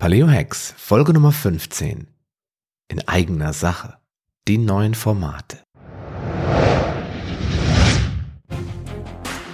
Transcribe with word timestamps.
Paleo 0.00 0.28
Hacks, 0.30 0.74
Folge 0.76 1.12
Nummer 1.12 1.32
15. 1.32 2.06
In 2.86 3.08
eigener 3.08 3.52
Sache. 3.52 3.96
Die 4.46 4.56
neuen 4.56 4.94
Formate. 4.94 5.58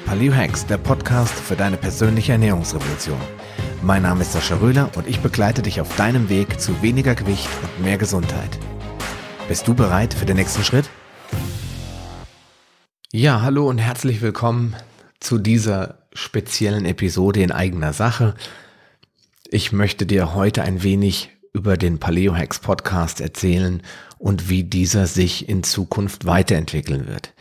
Paleo 0.04 0.34
Hacks, 0.34 0.66
der 0.66 0.76
Podcast 0.76 1.32
für 1.32 1.56
deine 1.56 1.78
persönliche 1.78 2.32
Ernährungsrevolution. 2.32 3.18
Mein 3.80 4.02
Name 4.02 4.20
ist 4.20 4.34
Sascha 4.34 4.56
Röhler 4.56 4.90
und 4.96 5.08
ich 5.08 5.20
begleite 5.20 5.62
dich 5.62 5.80
auf 5.80 5.96
deinem 5.96 6.28
Weg 6.28 6.60
zu 6.60 6.82
weniger 6.82 7.14
Gewicht 7.14 7.48
und 7.62 7.82
mehr 7.82 7.96
Gesundheit. 7.96 8.58
Bist 9.48 9.66
du 9.66 9.72
bereit 9.72 10.12
für 10.12 10.26
den 10.26 10.36
nächsten 10.36 10.62
Schritt? 10.62 10.90
Ja, 13.12 13.40
hallo 13.40 13.66
und 13.66 13.78
herzlich 13.78 14.20
willkommen 14.20 14.76
zu 15.20 15.38
dieser 15.38 16.00
speziellen 16.12 16.84
Episode 16.84 17.40
in 17.40 17.50
eigener 17.50 17.94
Sache. 17.94 18.34
Ich 19.54 19.70
möchte 19.70 20.04
dir 20.04 20.34
heute 20.34 20.64
ein 20.64 20.82
wenig 20.82 21.30
über 21.52 21.76
den 21.76 22.00
Paleo 22.00 22.34
Hacks 22.34 22.58
Podcast 22.58 23.20
erzählen 23.20 23.82
und 24.18 24.48
wie 24.48 24.64
dieser 24.64 25.06
sich 25.06 25.48
in 25.48 25.62
Zukunft 25.62 26.26
weiterentwickeln 26.26 27.06
wird. 27.06 27.34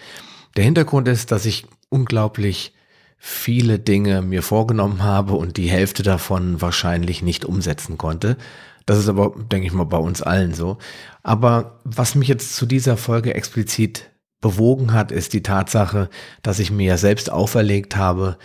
Der 0.55 0.63
Hintergrund 0.63 1.07
ist, 1.07 1.31
dass 1.31 1.47
ich 1.47 1.65
unglaublich 1.89 2.75
viele 3.17 3.79
Dinge 3.79 4.21
mir 4.21 4.43
vorgenommen 4.43 5.01
habe 5.01 5.33
und 5.33 5.57
die 5.57 5.71
Hälfte 5.71 6.03
davon 6.03 6.61
wahrscheinlich 6.61 7.23
nicht 7.23 7.45
umsetzen 7.45 7.97
konnte. 7.97 8.37
Das 8.85 8.99
ist 8.99 9.09
aber, 9.09 9.33
denke 9.51 9.65
ich 9.65 9.73
mal, 9.73 9.85
bei 9.85 9.97
uns 9.97 10.21
allen 10.21 10.53
so. 10.53 10.77
Aber 11.23 11.79
was 11.83 12.13
mich 12.13 12.27
jetzt 12.27 12.55
zu 12.55 12.67
dieser 12.67 12.95
Folge 12.95 13.33
explizit 13.33 14.11
bewogen 14.39 14.93
hat, 14.93 15.11
ist 15.11 15.33
die 15.33 15.41
Tatsache, 15.41 16.11
dass 16.43 16.59
ich 16.59 16.69
mir 16.69 16.99
selbst 16.99 17.31
auferlegt 17.31 17.95
habe, 17.95 18.37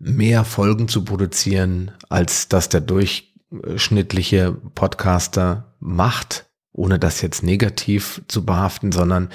mehr 0.00 0.44
Folgen 0.44 0.88
zu 0.88 1.04
produzieren, 1.04 1.92
als 2.08 2.48
das 2.48 2.68
der 2.68 2.80
durchschnittliche 2.80 4.56
Podcaster 4.74 5.74
macht, 5.78 6.46
ohne 6.72 6.98
das 6.98 7.20
jetzt 7.20 7.42
negativ 7.42 8.22
zu 8.26 8.44
behaften, 8.44 8.90
sondern 8.90 9.28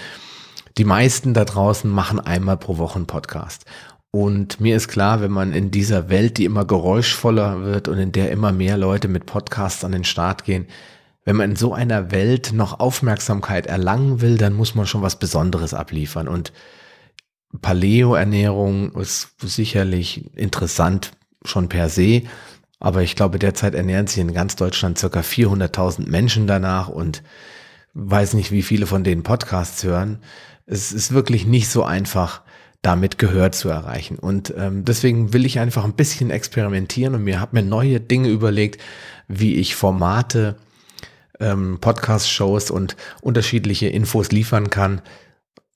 die 0.78 0.86
meisten 0.86 1.34
da 1.34 1.46
draußen 1.46 1.90
machen 1.90 2.20
einmal 2.20 2.58
pro 2.58 2.78
Woche 2.78 2.96
einen 2.96 3.06
Podcast. 3.06 3.66
Und 4.12 4.60
mir 4.60 4.76
ist 4.76 4.88
klar, 4.88 5.22
wenn 5.22 5.32
man 5.32 5.54
in 5.54 5.72
dieser 5.72 6.10
Welt, 6.10 6.38
die 6.38 6.46
immer 6.46 6.66
geräuschvoller 6.66 7.64
wird 7.64 7.88
und 7.88 7.98
in 7.98 8.12
der 8.12 8.32
immer 8.32 8.52
mehr 8.52 8.78
Leute 8.78 9.08
mit 9.08 9.26
Podcasts 9.26 9.84
an 9.84 9.92
den 9.92 10.06
Start 10.06 10.46
gehen, 10.46 10.68
wenn 11.26 11.36
man 11.36 11.52
in 11.52 11.56
so 11.56 11.74
einer 11.74 12.12
Welt 12.12 12.52
noch 12.54 12.80
Aufmerksamkeit 12.80 13.68
erlangen 13.68 14.22
will, 14.22 14.38
dann 14.38 14.54
muss 14.54 14.74
man 14.76 14.86
schon 14.86 15.02
was 15.02 15.20
Besonderes 15.20 15.74
abliefern. 15.74 16.28
Und 16.28 16.54
Paleo-Ernährung 17.62 18.94
ist 18.94 19.30
sicherlich 19.40 20.36
interessant 20.36 21.12
schon 21.44 21.70
per 21.70 21.90
se, 21.90 22.24
aber 22.80 23.02
ich 23.02 23.16
glaube, 23.16 23.40
derzeit 23.40 23.76
ernähren 23.76 24.08
sich 24.08 24.20
in 24.20 24.34
ganz 24.34 24.56
Deutschland 24.56 24.98
circa 24.98 25.22
400.000 25.22 26.10
Menschen 26.10 26.48
danach 26.48 26.90
und 26.90 27.24
weiß 27.94 28.34
nicht, 28.34 28.52
wie 28.52 28.62
viele 28.62 28.86
von 28.86 29.04
denen 29.04 29.24
Podcasts 29.24 29.84
hören. 29.84 30.20
Es 30.66 30.92
ist 30.92 31.14
wirklich 31.14 31.46
nicht 31.46 31.70
so 31.70 31.84
einfach, 31.84 32.42
damit 32.82 33.18
Gehör 33.18 33.52
zu 33.52 33.70
erreichen. 33.70 34.20
Und 34.20 34.54
ähm, 34.58 34.86
deswegen 34.86 35.34
will 35.34 35.46
ich 35.46 35.60
einfach 35.60 35.84
ein 35.84 35.94
bisschen 35.94 36.30
experimentieren 36.30 37.16
und 37.16 37.24
mir 37.24 37.40
habe 37.40 37.56
mir 37.56 37.68
neue 37.68 38.00
Dinge 38.00 38.30
überlegt, 38.30 38.80
wie 39.28 39.56
ich 39.56 39.76
Formate, 39.76 40.56
ähm, 41.40 41.80
Podcast-Shows 41.82 42.70
und 42.70 42.96
unterschiedliche 43.22 43.88
Infos 43.88 44.32
liefern 44.32 44.70
kann, 44.70 45.02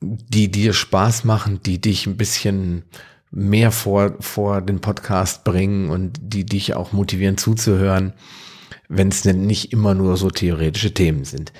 die 0.01 0.49
dir 0.49 0.73
Spaß 0.73 1.23
machen, 1.23 1.61
die 1.63 1.79
dich 1.79 2.07
ein 2.07 2.17
bisschen 2.17 2.83
mehr 3.31 3.71
vor, 3.71 4.15
vor 4.19 4.61
den 4.61 4.81
Podcast 4.81 5.43
bringen 5.43 5.89
und 5.89 6.19
die 6.21 6.45
dich 6.45 6.73
auch 6.73 6.93
motivieren 6.93 7.37
zuzuhören, 7.37 8.13
wenn 8.87 9.09
es 9.09 9.21
denn 9.21 9.45
nicht 9.45 9.71
immer 9.71 9.93
nur 9.93 10.17
so 10.17 10.29
theoretische 10.29 10.93
Themen 10.93 11.25
sind. 11.25 11.53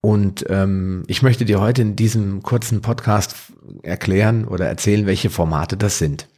Und 0.00 0.44
ähm, 0.48 1.04
ich 1.06 1.22
möchte 1.22 1.44
dir 1.44 1.60
heute 1.60 1.82
in 1.82 1.96
diesem 1.96 2.42
kurzen 2.42 2.80
Podcast 2.80 3.34
erklären 3.82 4.46
oder 4.46 4.66
erzählen, 4.66 5.06
welche 5.06 5.30
Formate 5.30 5.76
das 5.76 5.98
sind. 5.98 6.28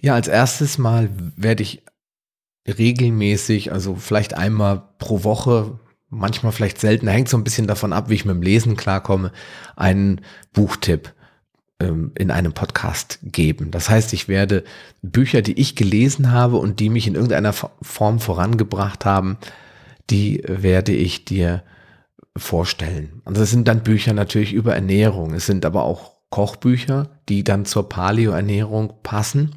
Ja, 0.00 0.14
als 0.14 0.28
erstes 0.28 0.76
Mal 0.76 1.10
werde 1.36 1.62
ich 1.62 1.82
regelmäßig, 2.66 3.72
also 3.72 3.94
vielleicht 3.94 4.34
einmal 4.34 4.82
pro 4.98 5.24
Woche, 5.24 5.78
manchmal 6.10 6.52
vielleicht 6.52 6.80
seltener, 6.80 7.12
hängt 7.12 7.28
so 7.28 7.36
ein 7.36 7.44
bisschen 7.44 7.66
davon 7.66 7.92
ab, 7.92 8.10
wie 8.10 8.14
ich 8.14 8.24
mit 8.24 8.34
dem 8.34 8.42
Lesen 8.42 8.76
klarkomme, 8.76 9.32
einen 9.76 10.20
Buchtipp 10.52 11.14
ähm, 11.78 12.12
in 12.16 12.30
einem 12.30 12.52
Podcast 12.52 13.20
geben. 13.22 13.70
Das 13.70 13.88
heißt, 13.88 14.12
ich 14.12 14.28
werde 14.28 14.64
Bücher, 15.02 15.40
die 15.40 15.58
ich 15.58 15.76
gelesen 15.76 16.32
habe 16.32 16.56
und 16.56 16.80
die 16.80 16.90
mich 16.90 17.06
in 17.06 17.14
irgendeiner 17.14 17.52
Form 17.52 18.20
vorangebracht 18.20 19.04
haben, 19.04 19.38
die 20.10 20.42
werde 20.46 20.92
ich 20.92 21.24
dir 21.24 21.62
vorstellen. 22.36 23.22
Und 23.24 23.36
das 23.36 23.50
sind 23.50 23.68
dann 23.68 23.82
Bücher 23.82 24.12
natürlich 24.12 24.52
über 24.52 24.74
Ernährung. 24.74 25.34
Es 25.34 25.46
sind 25.46 25.64
aber 25.64 25.84
auch 25.84 26.12
Kochbücher, 26.30 27.10
die 27.28 27.44
dann 27.44 27.64
zur 27.64 27.88
Paleo-Ernährung 27.88 28.94
passen. 29.02 29.54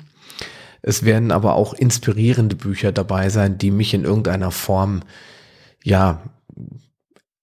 Es 0.82 1.06
werden 1.06 1.32
aber 1.32 1.56
auch 1.56 1.74
inspirierende 1.74 2.56
Bücher 2.56 2.92
dabei 2.92 3.30
sein, 3.30 3.58
die 3.58 3.72
mich 3.72 3.94
in 3.94 4.04
irgendeiner 4.04 4.52
Form 4.52 5.02
ja 5.84 6.22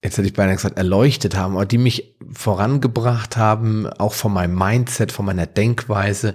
jetzt 0.03 0.16
hätte 0.16 0.26
ich 0.26 0.34
beinahe 0.34 0.56
gesagt, 0.56 0.78
erleuchtet 0.78 1.37
haben, 1.37 1.54
aber 1.54 1.66
die 1.66 1.78
mich 1.78 2.16
vorangebracht 2.32 3.37
haben, 3.37 3.87
auch 3.87 4.15
von 4.15 4.32
meinem 4.32 4.56
Mindset, 4.56 5.12
von 5.12 5.26
meiner 5.26 5.47
Denkweise. 5.47 6.34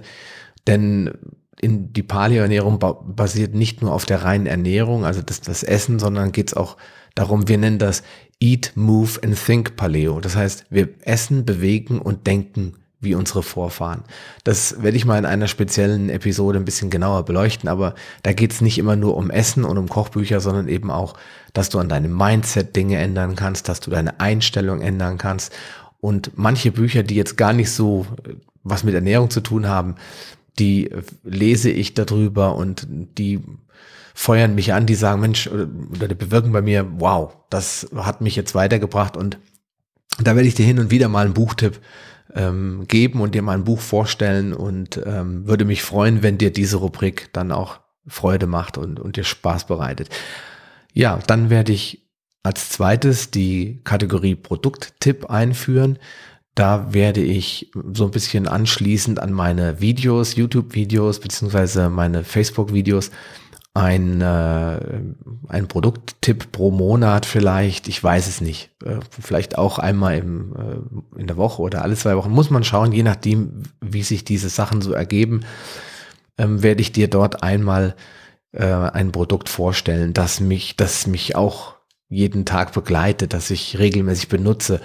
Denn 0.66 1.12
in 1.60 1.92
die 1.92 2.02
Paleo-Ernährung 2.02 2.78
basiert 2.78 3.54
nicht 3.54 3.82
nur 3.82 3.92
auf 3.92 4.04
der 4.04 4.22
reinen 4.22 4.46
Ernährung, 4.46 5.04
also 5.04 5.22
das, 5.22 5.40
das 5.40 5.62
Essen, 5.62 5.98
sondern 5.98 6.32
geht 6.32 6.48
es 6.48 6.54
auch 6.54 6.76
darum, 7.14 7.48
wir 7.48 7.58
nennen 7.58 7.78
das 7.78 8.02
Eat, 8.40 8.72
Move 8.74 9.20
and 9.24 9.42
Think 9.42 9.76
Paleo. 9.76 10.20
Das 10.20 10.36
heißt, 10.36 10.66
wir 10.70 10.88
essen, 11.00 11.44
bewegen 11.44 11.98
und 11.98 12.26
denken 12.26 12.74
wie 13.06 13.14
unsere 13.14 13.42
Vorfahren. 13.42 14.02
Das 14.44 14.82
werde 14.82 14.98
ich 14.98 15.06
mal 15.06 15.18
in 15.18 15.24
einer 15.24 15.48
speziellen 15.48 16.10
Episode 16.10 16.58
ein 16.58 16.66
bisschen 16.66 16.90
genauer 16.90 17.24
beleuchten, 17.24 17.68
aber 17.68 17.94
da 18.22 18.34
geht 18.34 18.52
es 18.52 18.60
nicht 18.60 18.76
immer 18.76 18.96
nur 18.96 19.16
um 19.16 19.30
Essen 19.30 19.64
und 19.64 19.78
um 19.78 19.88
Kochbücher, 19.88 20.40
sondern 20.40 20.68
eben 20.68 20.90
auch, 20.90 21.14
dass 21.54 21.70
du 21.70 21.78
an 21.78 21.88
deinem 21.88 22.14
Mindset 22.14 22.76
Dinge 22.76 22.98
ändern 22.98 23.36
kannst, 23.36 23.68
dass 23.70 23.80
du 23.80 23.90
deine 23.90 24.20
Einstellung 24.20 24.82
ändern 24.82 25.16
kannst. 25.16 25.52
Und 26.00 26.32
manche 26.34 26.72
Bücher, 26.72 27.02
die 27.02 27.14
jetzt 27.14 27.36
gar 27.36 27.54
nicht 27.54 27.70
so 27.70 28.06
äh, 28.24 28.34
was 28.64 28.82
mit 28.82 28.94
Ernährung 28.94 29.30
zu 29.30 29.40
tun 29.40 29.68
haben, 29.68 29.94
die 30.58 30.90
lese 31.22 31.70
ich 31.70 31.94
darüber 31.94 32.56
und 32.56 32.86
die 32.90 33.40
feuern 34.14 34.54
mich 34.54 34.72
an, 34.72 34.86
die 34.86 34.94
sagen, 34.94 35.20
Mensch, 35.20 35.46
oder 35.46 36.08
die 36.08 36.14
bewirken 36.14 36.50
bei 36.50 36.62
mir, 36.62 36.86
wow, 36.98 37.36
das 37.50 37.86
hat 37.94 38.22
mich 38.22 38.34
jetzt 38.34 38.54
weitergebracht 38.54 39.16
und 39.16 39.38
da 40.18 40.34
werde 40.34 40.48
ich 40.48 40.54
dir 40.54 40.64
hin 40.64 40.78
und 40.78 40.90
wieder 40.90 41.08
mal 41.08 41.26
einen 41.26 41.34
Buchtipp 41.34 41.80
ähm, 42.34 42.84
geben 42.88 43.20
und 43.20 43.34
dir 43.34 43.42
mal 43.42 43.58
Buch 43.58 43.80
vorstellen 43.80 44.52
und 44.52 45.00
ähm, 45.04 45.46
würde 45.46 45.64
mich 45.64 45.82
freuen, 45.82 46.22
wenn 46.22 46.38
dir 46.38 46.52
diese 46.52 46.76
Rubrik 46.78 47.30
dann 47.32 47.52
auch 47.52 47.80
Freude 48.06 48.46
macht 48.46 48.78
und, 48.78 49.00
und 49.00 49.16
dir 49.16 49.24
Spaß 49.24 49.66
bereitet. 49.66 50.10
Ja, 50.92 51.18
dann 51.26 51.50
werde 51.50 51.72
ich 51.72 52.06
als 52.42 52.70
zweites 52.70 53.30
die 53.30 53.80
Kategorie 53.84 54.36
Produkttipp 54.36 55.28
einführen. 55.28 55.98
Da 56.54 56.94
werde 56.94 57.20
ich 57.20 57.70
so 57.92 58.04
ein 58.04 58.12
bisschen 58.12 58.48
anschließend 58.48 59.18
an 59.18 59.32
meine 59.32 59.80
Videos, 59.80 60.36
YouTube-Videos 60.36 61.20
beziehungsweise 61.20 61.90
meine 61.90 62.24
Facebook-Videos 62.24 63.10
ein, 63.76 64.22
äh, 64.22 64.80
ein 65.48 65.68
Produkttipp 65.68 66.50
pro 66.50 66.70
Monat 66.70 67.26
vielleicht, 67.26 67.88
ich 67.88 68.02
weiß 68.02 68.26
es 68.26 68.40
nicht, 68.40 68.70
äh, 68.82 68.98
vielleicht 69.08 69.58
auch 69.58 69.78
einmal 69.78 70.16
im, 70.16 70.54
äh, 70.56 71.20
in 71.20 71.26
der 71.26 71.36
Woche 71.36 71.60
oder 71.60 71.82
alle 71.82 71.94
zwei 71.94 72.16
Wochen, 72.16 72.30
muss 72.30 72.48
man 72.48 72.64
schauen, 72.64 72.92
je 72.92 73.02
nachdem, 73.02 73.64
wie 73.82 74.02
sich 74.02 74.24
diese 74.24 74.48
Sachen 74.48 74.80
so 74.80 74.92
ergeben, 74.92 75.42
ähm, 76.38 76.62
werde 76.62 76.80
ich 76.80 76.92
dir 76.92 77.08
dort 77.08 77.42
einmal 77.42 77.94
äh, 78.52 78.64
ein 78.64 79.12
Produkt 79.12 79.50
vorstellen, 79.50 80.14
das 80.14 80.40
mich, 80.40 80.76
das 80.76 81.06
mich 81.06 81.36
auch 81.36 81.74
jeden 82.08 82.46
Tag 82.46 82.72
begleitet, 82.72 83.34
das 83.34 83.50
ich 83.50 83.78
regelmäßig 83.78 84.28
benutze 84.28 84.80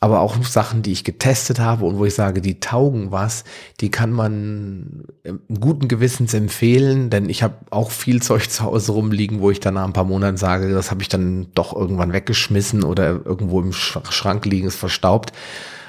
aber 0.00 0.20
auch 0.20 0.42
Sachen, 0.44 0.82
die 0.82 0.92
ich 0.92 1.04
getestet 1.04 1.58
habe 1.58 1.86
und 1.86 1.96
wo 1.96 2.04
ich 2.04 2.14
sage, 2.14 2.42
die 2.42 2.60
taugen 2.60 3.12
was, 3.12 3.44
die 3.80 3.90
kann 3.90 4.12
man 4.12 5.04
guten 5.58 5.88
Gewissens 5.88 6.34
empfehlen, 6.34 7.08
denn 7.08 7.30
ich 7.30 7.42
habe 7.42 7.54
auch 7.70 7.90
viel 7.90 8.20
Zeug 8.22 8.50
zu 8.50 8.64
Hause 8.64 8.92
rumliegen, 8.92 9.40
wo 9.40 9.50
ich 9.50 9.60
dann 9.60 9.74
nach 9.74 9.86
ein 9.86 9.94
paar 9.94 10.04
Monaten 10.04 10.36
sage, 10.36 10.70
das 10.70 10.90
habe 10.90 11.02
ich 11.02 11.08
dann 11.08 11.46
doch 11.54 11.74
irgendwann 11.74 12.12
weggeschmissen 12.12 12.84
oder 12.84 13.08
irgendwo 13.24 13.60
im 13.60 13.72
Schrank 13.72 14.44
liegen, 14.44 14.66
ist 14.66 14.76
verstaubt. 14.76 15.32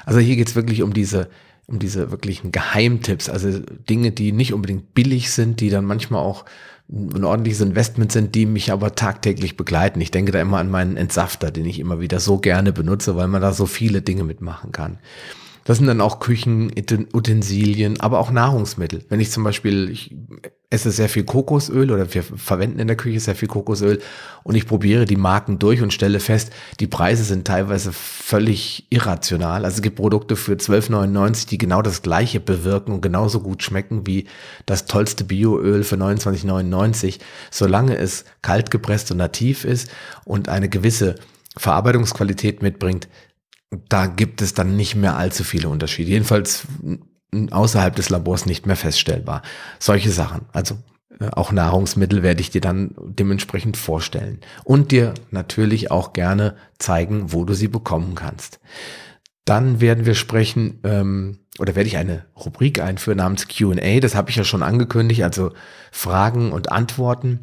Also 0.06 0.20
hier 0.20 0.36
geht's 0.36 0.54
wirklich 0.54 0.82
um 0.82 0.94
diese 0.94 1.28
um 1.68 1.78
diese 1.78 2.10
wirklichen 2.10 2.50
Geheimtipps, 2.50 3.28
also 3.28 3.60
Dinge, 3.90 4.10
die 4.10 4.32
nicht 4.32 4.54
unbedingt 4.54 4.94
billig 4.94 5.30
sind, 5.30 5.60
die 5.60 5.68
dann 5.68 5.84
manchmal 5.84 6.22
auch 6.22 6.46
ein 6.90 7.24
ordentliches 7.24 7.60
Investment 7.60 8.12
sind, 8.12 8.34
die 8.34 8.46
mich 8.46 8.72
aber 8.72 8.94
tagtäglich 8.94 9.56
begleiten. 9.56 10.00
Ich 10.00 10.10
denke 10.10 10.32
da 10.32 10.40
immer 10.40 10.58
an 10.58 10.70
meinen 10.70 10.96
Entsafter, 10.96 11.50
den 11.50 11.66
ich 11.66 11.78
immer 11.78 12.00
wieder 12.00 12.18
so 12.18 12.38
gerne 12.38 12.72
benutze, 12.72 13.14
weil 13.16 13.28
man 13.28 13.42
da 13.42 13.52
so 13.52 13.66
viele 13.66 14.00
Dinge 14.00 14.24
mitmachen 14.24 14.72
kann. 14.72 14.98
Das 15.64 15.78
sind 15.78 15.86
dann 15.86 16.00
auch 16.00 16.20
Küchenutensilien, 16.20 18.00
aber 18.00 18.18
auch 18.18 18.30
Nahrungsmittel. 18.30 19.04
Wenn 19.08 19.20
ich 19.20 19.30
zum 19.30 19.44
Beispiel, 19.44 19.90
ich 19.90 20.14
esse 20.70 20.90
sehr 20.90 21.08
viel 21.08 21.24
Kokosöl 21.24 21.90
oder 21.90 22.12
wir 22.12 22.22
verwenden 22.22 22.78
in 22.78 22.88
der 22.88 22.96
Küche 22.96 23.20
sehr 23.20 23.34
viel 23.34 23.48
Kokosöl 23.48 24.00
und 24.42 24.54
ich 24.54 24.66
probiere 24.66 25.06
die 25.06 25.16
Marken 25.16 25.58
durch 25.58 25.80
und 25.80 25.94
stelle 25.94 26.20
fest, 26.20 26.52
die 26.78 26.86
Preise 26.86 27.24
sind 27.24 27.46
teilweise 27.46 27.90
völlig 27.92 28.86
irrational. 28.90 29.64
Also 29.64 29.76
es 29.76 29.82
gibt 29.82 29.96
Produkte 29.96 30.36
für 30.36 30.54
12,99, 30.54 31.48
die 31.48 31.58
genau 31.58 31.80
das 31.80 32.02
gleiche 32.02 32.38
bewirken 32.38 32.92
und 32.92 33.00
genauso 33.00 33.40
gut 33.40 33.62
schmecken 33.62 34.06
wie 34.06 34.26
das 34.66 34.84
tollste 34.84 35.24
Bioöl 35.24 35.84
für 35.84 35.96
29,99, 35.96 37.18
solange 37.50 37.96
es 37.96 38.26
kalt 38.42 38.70
gepresst 38.70 39.10
und 39.10 39.16
nativ 39.16 39.64
ist 39.64 39.90
und 40.26 40.50
eine 40.50 40.68
gewisse 40.68 41.14
Verarbeitungsqualität 41.56 42.62
mitbringt, 42.62 43.08
da 43.70 44.06
gibt 44.06 44.42
es 44.42 44.54
dann 44.54 44.76
nicht 44.76 44.94
mehr 44.94 45.16
allzu 45.16 45.44
viele 45.44 45.68
Unterschiede. 45.68 46.10
Jedenfalls 46.10 46.66
außerhalb 47.50 47.94
des 47.94 48.08
Labors 48.08 48.46
nicht 48.46 48.66
mehr 48.66 48.76
feststellbar. 48.76 49.42
Solche 49.78 50.10
Sachen. 50.10 50.46
Also 50.52 50.76
äh, 51.20 51.28
auch 51.32 51.52
Nahrungsmittel 51.52 52.22
werde 52.22 52.40
ich 52.40 52.50
dir 52.50 52.60
dann 52.60 52.94
dementsprechend 52.98 53.76
vorstellen. 53.76 54.40
Und 54.64 54.90
dir 54.92 55.14
natürlich 55.30 55.90
auch 55.90 56.12
gerne 56.12 56.56
zeigen, 56.78 57.32
wo 57.32 57.44
du 57.44 57.54
sie 57.54 57.68
bekommen 57.68 58.14
kannst. 58.14 58.60
Dann 59.44 59.80
werden 59.80 60.06
wir 60.06 60.14
sprechen, 60.14 60.80
ähm, 60.84 61.38
oder 61.58 61.74
werde 61.74 61.88
ich 61.88 61.96
eine 61.96 62.24
Rubrik 62.36 62.80
einführen 62.80 63.18
namens 63.18 63.48
QA. 63.48 64.00
Das 64.00 64.14
habe 64.14 64.30
ich 64.30 64.36
ja 64.36 64.44
schon 64.44 64.62
angekündigt, 64.62 65.22
also 65.22 65.52
Fragen 65.90 66.52
und 66.52 66.70
Antworten 66.70 67.40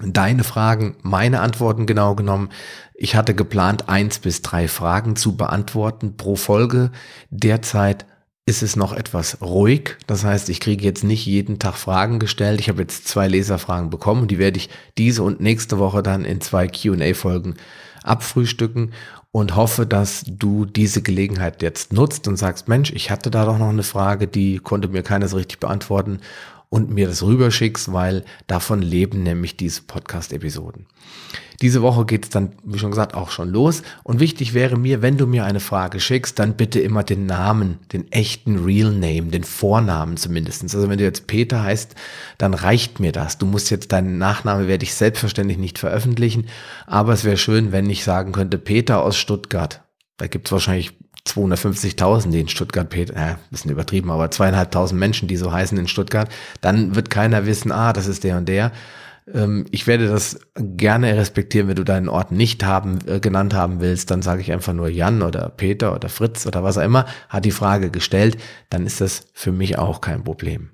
deine 0.00 0.44
Fragen, 0.44 0.96
meine 1.02 1.40
Antworten 1.40 1.86
genau 1.86 2.14
genommen. 2.14 2.48
Ich 2.94 3.14
hatte 3.14 3.34
geplant, 3.34 3.88
eins 3.88 4.18
bis 4.18 4.42
drei 4.42 4.68
Fragen 4.68 5.16
zu 5.16 5.36
beantworten 5.36 6.16
pro 6.16 6.36
Folge. 6.36 6.90
Derzeit 7.30 8.06
ist 8.44 8.62
es 8.62 8.74
noch 8.74 8.92
etwas 8.92 9.40
ruhig. 9.40 9.96
Das 10.06 10.24
heißt, 10.24 10.48
ich 10.48 10.60
kriege 10.60 10.84
jetzt 10.84 11.04
nicht 11.04 11.26
jeden 11.26 11.58
Tag 11.58 11.74
Fragen 11.76 12.18
gestellt. 12.18 12.60
Ich 12.60 12.68
habe 12.68 12.82
jetzt 12.82 13.06
zwei 13.06 13.28
Leserfragen 13.28 13.90
bekommen. 13.90 14.26
Die 14.26 14.38
werde 14.38 14.58
ich 14.58 14.68
diese 14.98 15.22
und 15.22 15.40
nächste 15.40 15.78
Woche 15.78 16.02
dann 16.02 16.24
in 16.24 16.40
zwei 16.40 16.66
QA-Folgen 16.66 17.56
abfrühstücken 18.02 18.92
und 19.30 19.54
hoffe, 19.54 19.86
dass 19.86 20.24
du 20.26 20.64
diese 20.66 21.02
Gelegenheit 21.02 21.62
jetzt 21.62 21.92
nutzt 21.92 22.26
und 22.26 22.36
sagst, 22.36 22.66
Mensch, 22.68 22.92
ich 22.92 23.10
hatte 23.10 23.30
da 23.30 23.44
doch 23.44 23.58
noch 23.58 23.68
eine 23.68 23.84
Frage, 23.84 24.26
die 24.26 24.58
konnte 24.58 24.88
mir 24.88 25.04
keiner 25.04 25.28
so 25.28 25.36
richtig 25.36 25.60
beantworten 25.60 26.20
und 26.72 26.88
mir 26.88 27.06
das 27.06 27.22
rüberschickst, 27.22 27.92
weil 27.92 28.24
davon 28.46 28.80
leben 28.80 29.22
nämlich 29.22 29.58
diese 29.58 29.82
Podcast-Episoden. 29.82 30.86
Diese 31.60 31.82
Woche 31.82 32.06
geht's 32.06 32.30
dann, 32.30 32.54
wie 32.64 32.78
schon 32.78 32.90
gesagt, 32.90 33.12
auch 33.12 33.30
schon 33.30 33.50
los. 33.50 33.82
Und 34.04 34.20
wichtig 34.20 34.54
wäre 34.54 34.78
mir, 34.78 35.02
wenn 35.02 35.18
du 35.18 35.26
mir 35.26 35.44
eine 35.44 35.60
Frage 35.60 36.00
schickst, 36.00 36.38
dann 36.38 36.56
bitte 36.56 36.80
immer 36.80 37.04
den 37.04 37.26
Namen, 37.26 37.78
den 37.92 38.10
echten 38.10 38.64
Real 38.64 38.90
Name, 38.90 39.24
den 39.24 39.44
Vornamen 39.44 40.16
zumindestens. 40.16 40.74
Also 40.74 40.88
wenn 40.88 40.96
du 40.96 41.04
jetzt 41.04 41.26
Peter 41.26 41.62
heißt, 41.62 41.94
dann 42.38 42.54
reicht 42.54 43.00
mir 43.00 43.12
das. 43.12 43.36
Du 43.36 43.44
musst 43.44 43.70
jetzt 43.70 43.92
deinen 43.92 44.16
Nachname 44.16 44.66
werde 44.66 44.84
ich 44.84 44.94
selbstverständlich 44.94 45.58
nicht 45.58 45.78
veröffentlichen, 45.78 46.46
aber 46.86 47.12
es 47.12 47.24
wäre 47.24 47.36
schön, 47.36 47.72
wenn 47.72 47.90
ich 47.90 48.02
sagen 48.02 48.32
könnte, 48.32 48.56
Peter 48.56 49.02
aus 49.02 49.18
Stuttgart. 49.18 49.82
Da 50.16 50.26
gibt's 50.26 50.52
wahrscheinlich 50.52 50.94
250.000, 51.26 52.30
die 52.30 52.40
in 52.40 52.48
Stuttgart, 52.48 52.88
Peter, 52.88 53.14
äh, 53.14 53.34
bisschen 53.50 53.70
übertrieben, 53.70 54.10
aber 54.10 54.30
zweieinhalbtausend 54.30 54.98
Menschen, 54.98 55.28
die 55.28 55.36
so 55.36 55.52
heißen 55.52 55.78
in 55.78 55.88
Stuttgart, 55.88 56.28
dann 56.60 56.94
wird 56.94 57.10
keiner 57.10 57.46
wissen, 57.46 57.70
ah, 57.70 57.92
das 57.92 58.06
ist 58.06 58.24
der 58.24 58.36
und 58.38 58.48
der. 58.48 58.72
Ähm, 59.32 59.66
ich 59.70 59.86
werde 59.86 60.08
das 60.08 60.40
gerne 60.56 61.16
respektieren, 61.16 61.68
wenn 61.68 61.76
du 61.76 61.84
deinen 61.84 62.08
Ort 62.08 62.32
nicht 62.32 62.64
haben, 62.64 62.98
äh, 63.06 63.20
genannt 63.20 63.54
haben 63.54 63.80
willst, 63.80 64.10
dann 64.10 64.22
sage 64.22 64.40
ich 64.40 64.50
einfach 64.50 64.72
nur 64.72 64.88
Jan 64.88 65.22
oder 65.22 65.48
Peter 65.48 65.94
oder 65.94 66.08
Fritz 66.08 66.46
oder 66.46 66.64
was 66.64 66.76
auch 66.76 66.82
immer, 66.82 67.06
hat 67.28 67.44
die 67.44 67.52
Frage 67.52 67.90
gestellt, 67.90 68.36
dann 68.68 68.84
ist 68.84 69.00
das 69.00 69.26
für 69.32 69.52
mich 69.52 69.78
auch 69.78 70.00
kein 70.00 70.24
Problem. 70.24 70.70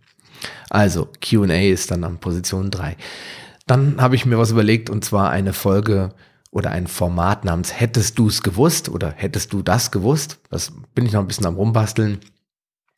Also, 0.70 1.08
Q&A 1.26 1.70
ist 1.70 1.90
dann 1.90 2.04
an 2.04 2.18
Position 2.18 2.70
drei. 2.70 2.96
Dann 3.66 4.00
habe 4.00 4.14
ich 4.14 4.24
mir 4.24 4.38
was 4.38 4.50
überlegt 4.50 4.88
und 4.88 5.04
zwar 5.04 5.30
eine 5.30 5.52
Folge 5.52 6.14
oder 6.50 6.70
ein 6.70 6.86
Format 6.86 7.44
namens 7.44 7.78
Hättest 7.78 8.18
du 8.18 8.28
es 8.28 8.42
gewusst 8.42 8.88
oder 8.88 9.12
hättest 9.16 9.52
du 9.52 9.62
das 9.62 9.90
gewusst? 9.90 10.38
Das 10.50 10.72
bin 10.94 11.06
ich 11.06 11.12
noch 11.12 11.20
ein 11.20 11.28
bisschen 11.28 11.46
am 11.46 11.56
rumbasteln. 11.56 12.18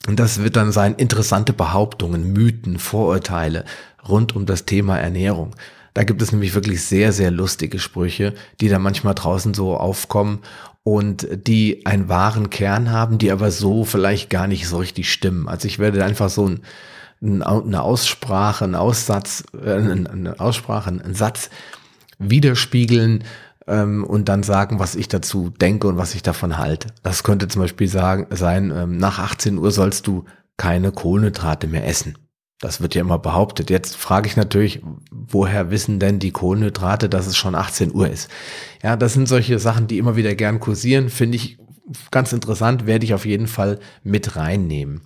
Und 0.06 0.18
das 0.18 0.42
wird 0.42 0.56
dann 0.56 0.72
sein 0.72 0.94
interessante 0.94 1.52
Behauptungen, 1.52 2.32
Mythen, 2.32 2.78
Vorurteile 2.78 3.64
rund 4.08 4.34
um 4.34 4.46
das 4.46 4.64
Thema 4.64 4.98
Ernährung. 4.98 5.54
Da 5.92 6.04
gibt 6.04 6.22
es 6.22 6.32
nämlich 6.32 6.54
wirklich 6.54 6.84
sehr, 6.84 7.12
sehr 7.12 7.30
lustige 7.30 7.78
Sprüche, 7.78 8.34
die 8.60 8.68
da 8.68 8.78
manchmal 8.78 9.14
draußen 9.14 9.54
so 9.54 9.76
aufkommen 9.76 10.38
und 10.82 11.26
die 11.46 11.84
einen 11.84 12.08
wahren 12.08 12.48
Kern 12.48 12.90
haben, 12.90 13.18
die 13.18 13.30
aber 13.30 13.50
so 13.50 13.84
vielleicht 13.84 14.30
gar 14.30 14.46
nicht 14.46 14.66
so 14.66 14.78
richtig 14.78 15.12
stimmen. 15.12 15.48
Also 15.48 15.68
ich 15.68 15.78
werde 15.78 16.02
einfach 16.04 16.30
so 16.30 16.48
ein, 16.48 16.62
eine 17.42 17.82
Aussprache, 17.82 18.64
einen 18.64 18.76
Aussatz, 18.76 19.44
äh, 19.62 19.72
eine 19.72 20.36
Aussprache, 20.38 20.90
einen 20.90 21.14
Satz 21.14 21.50
widerspiegeln 22.20 23.24
ähm, 23.66 24.04
und 24.04 24.28
dann 24.28 24.42
sagen, 24.42 24.78
was 24.78 24.94
ich 24.94 25.08
dazu 25.08 25.50
denke 25.50 25.88
und 25.88 25.96
was 25.96 26.14
ich 26.14 26.22
davon 26.22 26.58
halte. 26.58 26.88
Das 27.02 27.24
könnte 27.24 27.48
zum 27.48 27.62
Beispiel 27.62 27.88
sagen, 27.88 28.26
sein, 28.30 28.72
ähm, 28.74 28.96
nach 28.98 29.18
18 29.18 29.58
Uhr 29.58 29.72
sollst 29.72 30.06
du 30.06 30.24
keine 30.56 30.92
Kohlenhydrate 30.92 31.66
mehr 31.66 31.86
essen. 31.86 32.16
Das 32.60 32.82
wird 32.82 32.94
ja 32.94 33.00
immer 33.00 33.18
behauptet. 33.18 33.70
Jetzt 33.70 33.96
frage 33.96 34.28
ich 34.28 34.36
natürlich, 34.36 34.82
woher 35.10 35.70
wissen 35.70 35.98
denn 35.98 36.18
die 36.18 36.30
Kohlenhydrate, 36.30 37.08
dass 37.08 37.26
es 37.26 37.36
schon 37.36 37.54
18 37.54 37.94
Uhr 37.94 38.08
ist? 38.08 38.28
Ja, 38.82 38.96
das 38.96 39.14
sind 39.14 39.26
solche 39.26 39.58
Sachen, 39.58 39.86
die 39.86 39.96
immer 39.96 40.14
wieder 40.14 40.34
gern 40.34 40.60
kursieren. 40.60 41.08
Finde 41.08 41.36
ich 41.36 41.58
ganz 42.10 42.32
interessant, 42.32 42.86
werde 42.86 43.04
ich 43.04 43.14
auf 43.14 43.26
jeden 43.26 43.46
Fall 43.46 43.78
mit 44.02 44.36
reinnehmen. 44.36 45.00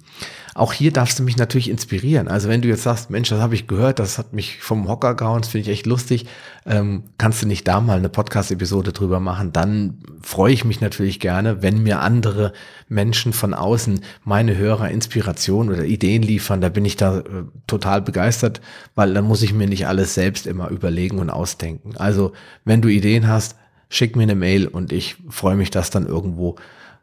Auch 0.55 0.73
hier 0.73 0.93
darfst 0.93 1.19
du 1.19 1.25
mich 1.25 1.37
natürlich 1.37 1.69
inspirieren. 1.69 2.29
Also 2.29 2.49
wenn 2.49 2.63
du 2.63 2.69
jetzt 2.69 2.85
sagst, 2.85 3.11
Mensch, 3.11 3.29
das 3.29 3.41
habe 3.41 3.57
ich 3.57 3.67
gehört, 3.67 3.99
das 3.99 4.19
hat 4.19 4.33
mich 4.33 4.61
vom 4.61 4.89
Hocker 4.89 5.17
gehauen, 5.17 5.43
das 5.43 5.51
finde 5.51 5.69
ich 5.69 5.79
echt 5.79 5.87
lustig, 5.87 6.27
ähm, 6.65 7.03
kannst 7.19 7.43
du 7.43 7.49
nicht 7.49 7.67
da 7.67 7.81
mal 7.81 7.99
eine 7.99 8.09
Podcast-Episode 8.09 8.93
drüber 8.93 9.19
machen, 9.19 9.53
dann 9.53 9.99
freue 10.23 10.53
ich 10.53 10.65
mich 10.65 10.81
natürlich 10.81 11.19
gerne, 11.19 11.61
wenn 11.63 11.83
mir 11.83 12.01
andere 12.01 12.53
Menschen 12.89 13.33
von 13.33 13.53
außen, 13.53 14.01
meine 14.23 14.57
Hörer, 14.57 14.91
Inspiration 14.91 15.71
oder 15.71 15.85
Ideen 15.85 16.23
liefern. 16.23 16.61
Da 16.61 16.69
bin 16.69 16.85
ich 16.85 16.97
da 16.97 17.19
äh, 17.19 17.25
total 17.67 18.01
begeistert, 18.03 18.61
weil 18.95 19.13
dann 19.13 19.25
muss 19.25 19.43
ich 19.43 19.53
mir 19.53 19.67
nicht 19.67 19.89
alles 19.89 20.15
selbst 20.15 20.47
immer 20.47 20.69
überlegen 20.71 21.19
und 21.19 21.31
ausdenken. 21.31 21.97
Also 21.97 22.33
wenn 22.65 22.81
du 22.81 22.89
Ideen 22.89 23.27
hast, 23.27 23.57
schick 23.95 24.17
mir 24.17 24.25
eine 24.25 24.35
Mail 24.35 24.67
und 24.67 24.93
ich 24.93 25.17
freue 25.29 25.57
mich, 25.57 25.71
das 25.71 25.91
dann 25.91 26.07
irgendwo 26.07 26.57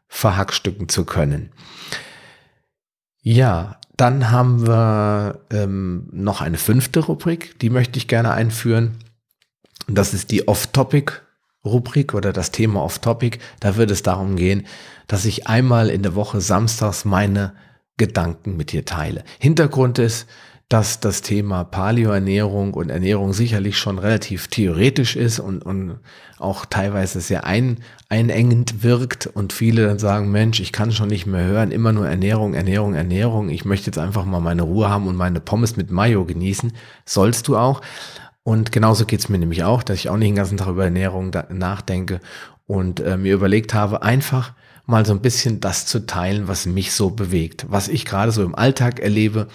verhackstücken 0.08 0.90
zu 0.90 1.06
können. 1.06 1.52
Ja, 3.22 3.80
dann 3.96 4.32
haben 4.32 4.68
wir 4.68 5.42
ähm, 5.52 6.10
noch 6.12 6.42
eine 6.42 6.58
fünfte 6.58 7.02
Rubrik, 7.02 7.60
die 7.60 7.70
möchte 7.70 7.98
ich 7.98 8.08
gerne 8.08 8.32
einführen. 8.32 8.98
Das 9.88 10.14
ist 10.14 10.32
die 10.32 10.48
Off-Topic-Rubrik 10.48 12.14
oder 12.14 12.34
das 12.34 12.52
Thema 12.52 12.84
Off-Topic. 12.84 13.40
Da 13.60 13.78
wird 13.78 13.92
es 13.92 14.04
darum 14.04 14.36
gehen, 14.36 14.66
dass 15.08 15.26
ich 15.26 15.48
einmal 15.48 15.90
in 15.90 16.04
der 16.04 16.16
Woche 16.16 16.42
samstags 16.42 17.06
meine 17.06 17.54
Gedanken 17.98 18.58
mit 18.58 18.72
dir 18.72 18.86
teile. 18.86 19.24
Hintergrund 19.40 20.00
ist, 20.00 20.28
dass 20.72 21.02
das 21.02 21.22
Thema 21.22 21.66
Paleoernährung 21.66 22.74
und 22.76 22.92
Ernährung 22.92 23.34
sicherlich 23.34 23.78
schon 23.78 24.00
relativ 24.00 24.48
theoretisch 24.48 25.18
ist 25.18 25.40
und, 25.40 25.66
und 25.66 26.00
auch 26.40 26.66
teilweise 26.66 27.20
sehr 27.20 27.44
ein, 27.44 27.80
einengend 28.08 28.82
wirkt 28.82 29.28
und 29.28 29.52
viele 29.52 29.86
dann 29.86 30.00
sagen, 30.00 30.32
Mensch, 30.32 30.62
ich 30.62 30.72
kann 30.72 30.94
schon 30.94 31.10
nicht 31.10 31.26
mehr 31.26 31.44
hören, 31.44 31.72
immer 31.72 31.92
nur 31.92 32.08
Ernährung, 32.08 32.54
Ernährung, 32.54 32.94
Ernährung. 32.94 33.50
Ich 33.50 33.66
möchte 33.66 33.88
jetzt 33.88 33.98
einfach 33.98 34.24
mal 34.24 34.40
meine 34.40 34.62
Ruhe 34.62 34.88
haben 34.88 35.08
und 35.08 35.18
meine 35.18 35.42
Pommes 35.42 35.76
mit 35.76 35.92
Mayo 35.92 36.24
genießen. 36.24 36.72
Sollst 37.06 37.50
du 37.50 37.58
auch. 37.58 37.82
Und 38.44 38.72
genauso 38.72 39.06
geht's 39.06 39.28
mir 39.28 39.40
nämlich 39.40 39.66
auch, 39.66 39.84
dass 39.84 39.98
ich 39.98 40.10
auch 40.10 40.16
nicht 40.16 40.30
den 40.30 40.36
ganzen 40.36 40.56
Tag 40.56 40.70
über 40.70 40.86
Ernährung 40.86 41.36
nachdenke 41.50 42.22
und 42.66 43.02
äh, 43.02 43.18
mir 43.18 43.34
überlegt 43.34 43.74
habe, 43.74 44.04
einfach 44.04 44.54
mal 44.86 45.06
so 45.06 45.12
ein 45.12 45.22
bisschen 45.22 45.60
das 45.60 45.86
zu 45.86 46.06
teilen, 46.06 46.48
was 46.48 46.66
mich 46.66 46.94
so 46.94 47.10
bewegt, 47.10 47.66
was 47.68 47.90
ich 47.90 48.06
gerade 48.06 48.32
so 48.32 48.42
im 48.42 48.56
Alltag 48.56 49.02
erlebe 49.02 49.48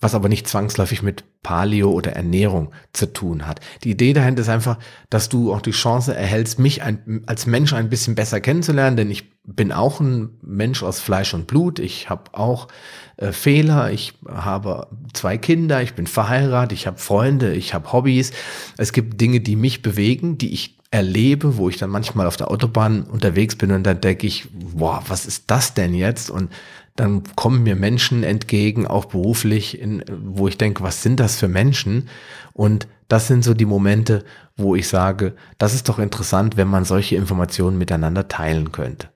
was 0.00 0.14
aber 0.14 0.28
nicht 0.28 0.48
zwangsläufig 0.48 1.02
mit 1.02 1.24
Paleo 1.42 1.90
oder 1.90 2.12
Ernährung 2.12 2.72
zu 2.92 3.12
tun 3.12 3.46
hat. 3.46 3.60
Die 3.84 3.90
Idee 3.90 4.12
dahinter 4.12 4.42
ist 4.42 4.48
einfach, 4.48 4.78
dass 5.10 5.28
du 5.28 5.52
auch 5.52 5.60
die 5.60 5.70
Chance 5.72 6.14
erhältst, 6.14 6.58
mich 6.58 6.82
ein, 6.82 7.22
als 7.26 7.46
Mensch 7.46 7.72
ein 7.72 7.90
bisschen 7.90 8.14
besser 8.14 8.40
kennenzulernen, 8.40 8.96
denn 8.96 9.10
ich 9.10 9.30
bin 9.44 9.72
auch 9.72 10.00
ein 10.00 10.30
Mensch 10.42 10.82
aus 10.82 11.00
Fleisch 11.00 11.34
und 11.34 11.46
Blut. 11.46 11.78
Ich 11.78 12.08
habe 12.08 12.24
auch 12.32 12.68
äh, 13.16 13.32
Fehler. 13.32 13.90
Ich 13.90 14.14
habe 14.28 14.88
zwei 15.12 15.38
Kinder. 15.38 15.82
Ich 15.82 15.94
bin 15.94 16.06
verheiratet. 16.06 16.72
Ich 16.72 16.86
habe 16.86 16.98
Freunde. 16.98 17.54
Ich 17.54 17.74
habe 17.74 17.92
Hobbys. 17.92 18.32
Es 18.76 18.92
gibt 18.92 19.20
Dinge, 19.20 19.40
die 19.40 19.56
mich 19.56 19.82
bewegen, 19.82 20.38
die 20.38 20.52
ich 20.52 20.78
erlebe, 20.90 21.56
wo 21.56 21.68
ich 21.68 21.78
dann 21.78 21.90
manchmal 21.90 22.26
auf 22.26 22.36
der 22.36 22.50
Autobahn 22.50 23.04
unterwegs 23.04 23.54
bin 23.54 23.70
und 23.70 23.84
dann 23.84 24.00
denke 24.00 24.26
ich, 24.26 24.48
boah, 24.52 25.04
was 25.06 25.24
ist 25.24 25.44
das 25.46 25.72
denn 25.74 25.94
jetzt? 25.94 26.30
Und 26.30 26.50
dann 27.00 27.22
kommen 27.34 27.62
mir 27.62 27.76
Menschen 27.76 28.22
entgegen, 28.22 28.86
auch 28.86 29.06
beruflich, 29.06 29.80
in, 29.80 30.04
wo 30.22 30.48
ich 30.48 30.58
denke, 30.58 30.82
was 30.82 31.02
sind 31.02 31.18
das 31.18 31.36
für 31.36 31.48
Menschen? 31.48 32.10
Und 32.52 32.88
das 33.08 33.26
sind 33.26 33.42
so 33.42 33.54
die 33.54 33.64
Momente, 33.64 34.22
wo 34.54 34.74
ich 34.76 34.86
sage, 34.86 35.34
das 35.56 35.72
ist 35.72 35.88
doch 35.88 35.98
interessant, 35.98 36.58
wenn 36.58 36.68
man 36.68 36.84
solche 36.84 37.16
Informationen 37.16 37.78
miteinander 37.78 38.28
teilen 38.28 38.70
könnte. 38.70 39.08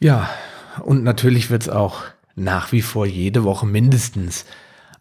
Ja, 0.00 0.28
und 0.82 1.04
natürlich 1.04 1.48
wird 1.48 1.62
es 1.62 1.68
auch 1.68 2.02
nach 2.34 2.72
wie 2.72 2.82
vor 2.82 3.06
jede 3.06 3.44
Woche 3.44 3.66
mindestens 3.66 4.46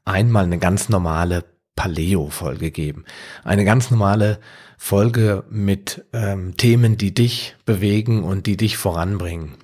einmal 0.05 0.43
eine 0.43 0.59
ganz 0.59 0.89
normale 0.89 1.43
Paleo-Folge 1.75 2.69
geben. 2.69 3.03
Eine 3.43 3.65
ganz 3.65 3.89
normale 3.89 4.39
Folge 4.77 5.43
mit 5.49 6.05
ähm, 6.13 6.55
Themen, 6.55 6.97
die 6.97 7.15
dich 7.15 7.55
bewegen 7.65 8.23
und 8.23 8.45
die 8.45 8.57
dich 8.57 8.77
voranbringen. 8.77 9.57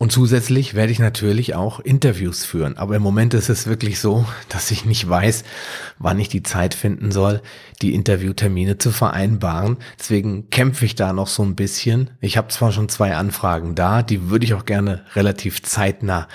Und 0.00 0.12
zusätzlich 0.12 0.72
werde 0.72 0.92
ich 0.92 0.98
natürlich 0.98 1.54
auch 1.54 1.78
Interviews 1.78 2.46
führen. 2.46 2.78
Aber 2.78 2.96
im 2.96 3.02
Moment 3.02 3.34
ist 3.34 3.50
es 3.50 3.66
wirklich 3.66 4.00
so, 4.00 4.24
dass 4.48 4.70
ich 4.70 4.86
nicht 4.86 5.06
weiß, 5.06 5.44
wann 5.98 6.18
ich 6.18 6.30
die 6.30 6.42
Zeit 6.42 6.72
finden 6.72 7.10
soll, 7.12 7.42
die 7.82 7.92
Interviewtermine 7.92 8.78
zu 8.78 8.92
vereinbaren. 8.92 9.76
Deswegen 9.98 10.48
kämpfe 10.48 10.86
ich 10.86 10.94
da 10.94 11.12
noch 11.12 11.26
so 11.26 11.42
ein 11.42 11.54
bisschen. 11.54 12.08
Ich 12.22 12.38
habe 12.38 12.48
zwar 12.48 12.72
schon 12.72 12.88
zwei 12.88 13.14
Anfragen 13.14 13.74
da, 13.74 14.02
die 14.02 14.30
würde 14.30 14.46
ich 14.46 14.54
auch 14.54 14.64
gerne 14.64 15.04
relativ 15.14 15.62
zeitnah 15.62 16.28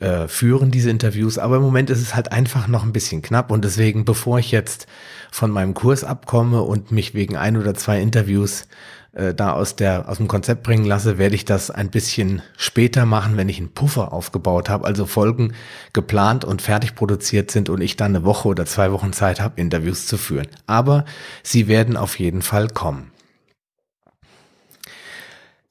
äh, 0.00 0.28
führen, 0.28 0.70
diese 0.70 0.90
Interviews. 0.90 1.38
Aber 1.38 1.56
im 1.56 1.62
Moment 1.62 1.88
ist 1.88 2.02
es 2.02 2.14
halt 2.14 2.30
einfach 2.30 2.68
noch 2.68 2.82
ein 2.82 2.92
bisschen 2.92 3.22
knapp. 3.22 3.50
Und 3.50 3.64
deswegen, 3.64 4.04
bevor 4.04 4.38
ich 4.38 4.50
jetzt 4.50 4.86
von 5.30 5.50
meinem 5.50 5.72
Kurs 5.72 6.04
abkomme 6.04 6.60
und 6.60 6.92
mich 6.92 7.14
wegen 7.14 7.38
ein 7.38 7.56
oder 7.56 7.72
zwei 7.72 8.02
Interviews 8.02 8.66
äh, 9.12 9.34
da 9.34 9.52
aus 9.52 9.76
der 9.76 10.08
aus 10.08 10.16
dem 10.16 10.28
Konzept 10.28 10.62
bringen 10.62 10.84
lasse, 10.84 11.18
werde 11.18 11.34
ich 11.34 11.44
das 11.44 11.70
ein 11.70 11.90
bisschen 11.90 12.42
später 12.56 13.04
machen, 13.04 13.36
wenn 13.36 13.48
ich 13.48 13.58
einen 13.58 13.74
Puffer 13.74 14.12
aufgebaut 14.12 14.70
habe, 14.70 14.86
also 14.86 15.06
Folgen 15.06 15.52
geplant 15.92 16.44
und 16.44 16.62
fertig 16.62 16.94
produziert 16.94 17.50
sind 17.50 17.68
und 17.68 17.80
ich 17.80 17.96
dann 17.96 18.16
eine 18.16 18.24
Woche 18.24 18.48
oder 18.48 18.64
zwei 18.64 18.90
Wochen 18.90 19.12
Zeit 19.12 19.40
habe, 19.40 19.60
Interviews 19.60 20.06
zu 20.06 20.16
führen. 20.16 20.48
Aber 20.66 21.04
sie 21.42 21.68
werden 21.68 21.96
auf 21.96 22.18
jeden 22.18 22.42
Fall 22.42 22.68
kommen. 22.68 23.10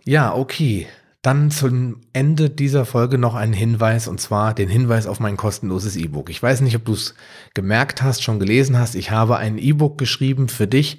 Ja, 0.05 0.33
okay. 0.33 0.88
Dann 1.24 1.51
zum 1.51 2.01
Ende 2.13 2.50
dieser 2.50 2.83
Folge 2.83 3.19
noch 3.19 3.36
ein 3.36 3.53
Hinweis 3.53 4.07
und 4.07 4.19
zwar 4.19 4.55
den 4.55 4.69
Hinweis 4.69 5.05
auf 5.05 5.19
mein 5.19 5.38
kostenloses 5.38 5.95
E-Book. 5.95 6.31
Ich 6.31 6.41
weiß 6.41 6.62
nicht, 6.62 6.75
ob 6.75 6.86
du 6.86 6.93
es 6.93 7.13
gemerkt 7.53 8.01
hast, 8.01 8.24
schon 8.24 8.39
gelesen 8.39 8.79
hast. 8.79 8.95
Ich 8.95 9.12
habe 9.12 9.38
ein 9.38 9.60
E-Book 9.60 10.00
geschrieben 10.00 10.50
für 10.50 10.65
dich 10.65 10.98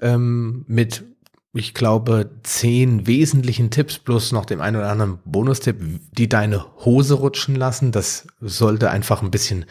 ähm, 0.00 0.64
mit 0.68 1.11
ich 1.54 1.74
glaube, 1.74 2.30
zehn 2.42 3.06
wesentlichen 3.06 3.70
Tipps 3.70 3.98
plus 3.98 4.32
noch 4.32 4.46
dem 4.46 4.60
einen 4.60 4.76
oder 4.76 4.90
anderen 4.90 5.18
Bonustipp, 5.24 5.76
die 6.12 6.28
deine 6.28 6.64
Hose 6.84 7.14
rutschen 7.14 7.56
lassen. 7.56 7.92
Das 7.92 8.26
sollte 8.40 8.90
einfach 8.90 9.22
ein 9.22 9.30
bisschen 9.30 9.66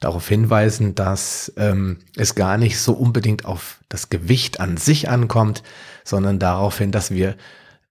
darauf 0.00 0.26
hinweisen, 0.28 0.94
dass 0.94 1.52
ähm, 1.56 1.98
es 2.16 2.34
gar 2.34 2.58
nicht 2.58 2.80
so 2.80 2.94
unbedingt 2.94 3.44
auf 3.44 3.78
das 3.88 4.10
Gewicht 4.10 4.58
an 4.58 4.76
sich 4.76 5.08
ankommt, 5.08 5.62
sondern 6.04 6.38
darauf 6.40 6.78
hin, 6.78 6.90
dass 6.90 7.12
wir 7.12 7.36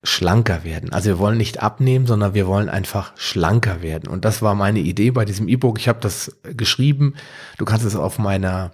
schlanker 0.03 0.63
werden. 0.63 0.91
Also 0.91 1.09
wir 1.09 1.19
wollen 1.19 1.37
nicht 1.37 1.61
abnehmen, 1.61 2.07
sondern 2.07 2.33
wir 2.33 2.47
wollen 2.47 2.69
einfach 2.69 3.13
schlanker 3.15 3.81
werden. 3.81 4.09
Und 4.09 4.25
das 4.25 4.41
war 4.41 4.55
meine 4.55 4.79
Idee 4.79 5.11
bei 5.11 5.23
diesem 5.23 5.47
E-Book. 5.47 5.79
Ich 5.79 5.87
habe 5.87 5.99
das 6.01 6.35
geschrieben. 6.43 7.15
Du 7.57 7.65
kannst 7.65 7.85
es 7.85 7.95
auf 7.95 8.17
meiner 8.17 8.71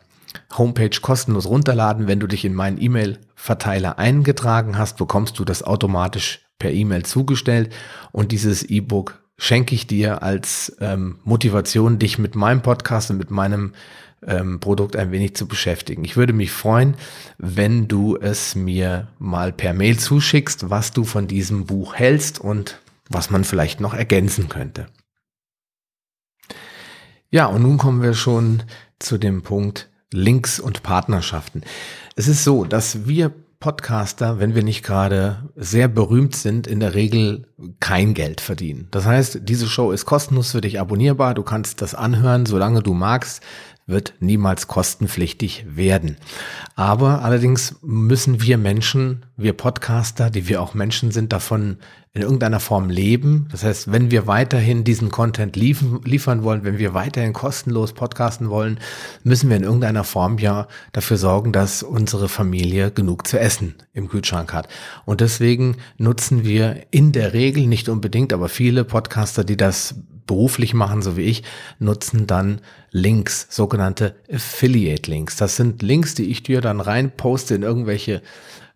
Homepage 0.57 1.01
kostenlos 1.01 1.47
runterladen. 1.47 2.07
Wenn 2.07 2.19
du 2.19 2.27
dich 2.27 2.45
in 2.45 2.53
meinen 2.53 2.81
E-Mail-Verteiler 2.81 3.99
eingetragen 3.99 4.77
hast, 4.77 4.97
bekommst 4.97 5.39
du 5.39 5.45
das 5.45 5.63
automatisch 5.63 6.41
per 6.59 6.71
E-Mail 6.71 7.03
zugestellt 7.03 7.73
und 8.11 8.31
dieses 8.31 8.63
E-Book 8.63 9.21
schenke 9.37 9.75
ich 9.75 9.87
dir 9.87 10.23
als 10.23 10.75
ähm, 10.79 11.19
Motivation, 11.23 11.99
dich 11.99 12.17
mit 12.17 12.35
meinem 12.35 12.61
Podcast 12.61 13.11
und 13.11 13.17
mit 13.17 13.31
meinem 13.31 13.73
ähm, 14.25 14.59
Produkt 14.59 14.95
ein 14.95 15.11
wenig 15.11 15.35
zu 15.35 15.47
beschäftigen. 15.47 16.05
Ich 16.05 16.15
würde 16.17 16.33
mich 16.33 16.51
freuen, 16.51 16.95
wenn 17.37 17.87
du 17.87 18.17
es 18.17 18.55
mir 18.55 19.09
mal 19.19 19.51
per 19.51 19.73
Mail 19.73 19.99
zuschickst, 19.99 20.69
was 20.69 20.91
du 20.91 21.03
von 21.03 21.27
diesem 21.27 21.65
Buch 21.65 21.95
hältst 21.95 22.39
und 22.39 22.79
was 23.09 23.29
man 23.29 23.43
vielleicht 23.43 23.79
noch 23.81 23.93
ergänzen 23.93 24.49
könnte. 24.49 24.87
Ja, 27.29 27.47
und 27.47 27.61
nun 27.63 27.77
kommen 27.77 28.01
wir 28.01 28.13
schon 28.13 28.63
zu 28.99 29.17
dem 29.17 29.41
Punkt, 29.43 29.89
Links 30.15 30.59
und 30.59 30.83
Partnerschaften. 30.83 31.61
Es 32.15 32.27
ist 32.27 32.43
so, 32.43 32.65
dass 32.65 33.07
wir 33.07 33.31
Podcaster, 33.59 34.39
wenn 34.39 34.53
wir 34.53 34.63
nicht 34.63 34.83
gerade 34.83 35.43
sehr 35.55 35.87
berühmt 35.87 36.35
sind, 36.35 36.67
in 36.67 36.79
der 36.79 36.93
Regel 36.93 37.47
kein 37.79 38.13
Geld 38.13 38.41
verdienen. 38.41 38.87
Das 38.91 39.05
heißt, 39.05 39.39
diese 39.43 39.67
Show 39.67 39.91
ist 39.91 40.05
kostenlos 40.05 40.51
für 40.51 40.61
dich 40.61 40.79
abonnierbar. 40.79 41.33
Du 41.33 41.43
kannst 41.43 41.81
das 41.81 41.95
anhören, 41.95 42.45
solange 42.45 42.83
du 42.83 42.93
magst 42.93 43.41
wird 43.87 44.15
niemals 44.19 44.67
kostenpflichtig 44.67 45.65
werden. 45.69 46.17
Aber 46.75 47.21
allerdings 47.23 47.75
müssen 47.81 48.41
wir 48.41 48.57
Menschen, 48.57 49.25
wir 49.37 49.53
Podcaster, 49.53 50.29
die 50.29 50.47
wir 50.47 50.61
auch 50.61 50.73
Menschen 50.73 51.11
sind, 51.11 51.31
davon 51.31 51.77
in 52.15 52.21
irgendeiner 52.21 52.61
Form 52.61 52.89
leben. 52.89 53.47
Das 53.51 53.65
heißt, 53.65 53.91
wenn 53.91 54.09
wir 54.09 54.25
weiterhin 54.25 54.85
diesen 54.85 55.11
Content 55.11 55.57
liefern, 55.57 55.99
liefern 56.05 56.43
wollen, 56.43 56.63
wenn 56.63 56.77
wir 56.77 56.93
weiterhin 56.93 57.33
kostenlos 57.33 57.91
podcasten 57.91 58.49
wollen, 58.49 58.79
müssen 59.23 59.49
wir 59.49 59.57
in 59.57 59.63
irgendeiner 59.63 60.05
Form 60.05 60.37
ja 60.37 60.69
dafür 60.93 61.17
sorgen, 61.17 61.51
dass 61.51 61.83
unsere 61.83 62.29
Familie 62.29 62.89
genug 62.89 63.27
zu 63.27 63.37
essen 63.37 63.75
im 63.91 64.07
Kühlschrank 64.07 64.53
hat. 64.53 64.69
Und 65.03 65.19
deswegen 65.19 65.75
nutzen 65.97 66.45
wir 66.45 66.83
in 66.89 67.11
der 67.11 67.33
Regel, 67.33 67.67
nicht 67.67 67.89
unbedingt, 67.89 68.31
aber 68.31 68.47
viele 68.47 68.85
Podcaster, 68.85 69.43
die 69.43 69.57
das 69.57 69.95
beruflich 70.25 70.73
machen, 70.73 71.01
so 71.01 71.17
wie 71.17 71.23
ich, 71.23 71.43
nutzen 71.79 72.27
dann 72.27 72.61
Links, 72.91 73.47
sogenannte 73.49 74.15
Affiliate 74.31 75.11
Links. 75.11 75.35
Das 75.35 75.57
sind 75.57 75.81
Links, 75.81 76.15
die 76.15 76.31
ich 76.31 76.43
dir 76.43 76.61
dann 76.61 76.79
rein 76.79 77.11
poste 77.11 77.55
in 77.55 77.63
irgendwelche 77.63 78.21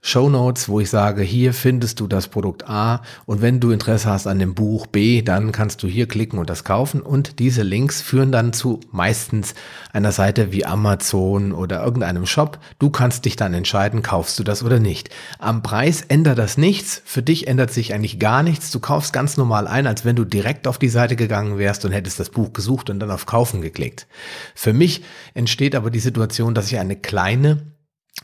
Show 0.01 0.29
Notes, 0.29 0.69
wo 0.69 0.79
ich 0.79 0.89
sage, 0.89 1.21
hier 1.23 1.53
findest 1.53 1.99
du 1.99 2.07
das 2.07 2.29
Produkt 2.29 2.69
A 2.69 3.01
und 3.25 3.41
wenn 3.41 3.59
du 3.59 3.71
Interesse 3.71 4.09
hast 4.09 4.27
an 4.27 4.39
dem 4.39 4.55
Buch 4.55 4.87
B, 4.87 5.21
dann 5.21 5.51
kannst 5.51 5.83
du 5.83 5.87
hier 5.87 6.07
klicken 6.07 6.39
und 6.39 6.49
das 6.49 6.63
kaufen 6.63 7.01
und 7.01 7.39
diese 7.39 7.63
Links 7.63 8.01
führen 8.01 8.31
dann 8.31 8.53
zu 8.53 8.79
meistens 8.91 9.55
einer 9.91 10.13
Seite 10.13 10.53
wie 10.53 10.65
Amazon 10.65 11.51
oder 11.51 11.83
irgendeinem 11.83 12.25
Shop. 12.25 12.59
Du 12.79 12.89
kannst 12.89 13.25
dich 13.25 13.35
dann 13.35 13.53
entscheiden, 13.53 14.01
kaufst 14.01 14.39
du 14.39 14.43
das 14.43 14.63
oder 14.63 14.79
nicht. 14.79 15.09
Am 15.37 15.63
Preis 15.63 16.01
ändert 16.01 16.37
das 16.37 16.57
nichts, 16.57 17.01
für 17.03 17.21
dich 17.21 17.47
ändert 17.47 17.71
sich 17.71 17.93
eigentlich 17.93 18.19
gar 18.19 18.41
nichts. 18.41 18.71
Du 18.71 18.79
kaufst 18.79 19.11
ganz 19.11 19.35
normal 19.35 19.67
ein, 19.67 19.85
als 19.85 20.05
wenn 20.05 20.15
du 20.15 20.23
direkt 20.23 20.65
auf 20.65 20.77
die 20.77 20.89
Seite 20.89 21.17
gegangen 21.17 21.57
wärst 21.57 21.83
und 21.83 21.91
hättest 21.91 22.21
das 22.21 22.29
Buch 22.29 22.53
gesucht 22.53 22.89
und 22.89 22.99
dann 23.01 23.11
auf 23.11 23.25
Kaufen 23.25 23.61
geklickt. 23.61 24.07
Für 24.55 24.71
mich 24.71 25.03
entsteht 25.33 25.75
aber 25.75 25.91
die 25.91 25.99
Situation, 25.99 26.55
dass 26.55 26.67
ich 26.71 26.79
eine 26.79 26.95
kleine 26.95 27.63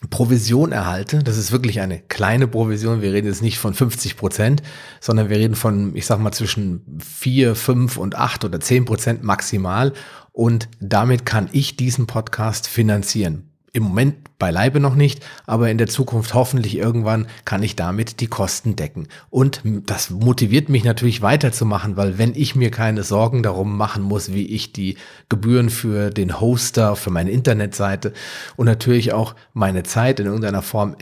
Provision 0.10 0.72
erhalte. 0.72 1.24
Das 1.24 1.38
ist 1.38 1.52
wirklich 1.52 1.80
eine 1.80 2.00
kleine 2.00 2.48
Provision. 2.48 3.02
Wir 3.02 3.14
reden 3.14 3.28
jetzt 3.28 3.42
nicht 3.42 3.58
von 3.58 3.74
50 3.74 4.18
Prozent, 4.18 4.62
sondern 5.00 5.30
wir 5.30 5.38
reden 5.38 5.56
von, 5.56 5.96
ich 5.96 6.06
sag 6.06 6.20
mal, 6.20 6.32
zwischen 6.32 7.00
vier, 7.00 7.56
fünf 7.56 7.98
und 7.98 8.16
acht 8.16 8.44
oder 8.44 8.60
zehn 8.60 8.86
Prozent 8.86 9.24
maximal. 9.24 9.94
Und 10.32 10.68
damit 10.80 11.25
kann 11.25 11.50
ich 11.54 11.78
diesen 11.78 12.08
Podcast 12.08 12.68
finanzieren. 12.68 13.54
Im 13.75 13.84
Moment 13.84 14.39
beileibe 14.39 14.79
noch 14.79 14.96
nicht, 14.96 15.20
aber 15.46 15.70
in 15.70 15.77
der 15.77 15.88
Zukunft 15.88 16.34
hoffentlich 16.34 16.77
irgendwann 16.77 17.27
kann 17.44 17.62
ich 17.62 17.75
damit 17.75 18.22
die 18.22 18.27
Kosten 18.27 18.77
decken. 18.77 19.10
Und 19.29 19.62
das 19.65 20.12
motiviert 20.12 20.70
mich 20.70 20.86
natürlich 20.86 21.22
weiterzumachen, 21.22 21.98
weil 21.98 22.17
wenn 22.17 22.34
ich 22.36 22.55
mir 22.55 22.72
keine 22.72 23.03
Sorgen 23.03 23.44
darum 23.44 23.75
machen 23.75 24.01
muss, 24.01 24.32
wie 24.32 24.46
ich 24.46 24.72
die 24.72 24.96
Gebühren 25.27 25.70
für 25.70 26.10
den 26.10 26.39
Hoster, 26.39 26.96
für 26.96 27.10
meine 27.10 27.32
Internetseite 27.32 28.13
und 28.55 28.65
natürlich 28.65 29.12
auch 29.12 29.36
meine 29.51 29.84
Zeit 29.84 30.22
in 30.22 30.27
irgendeiner 30.27 30.62
Form 30.62 30.96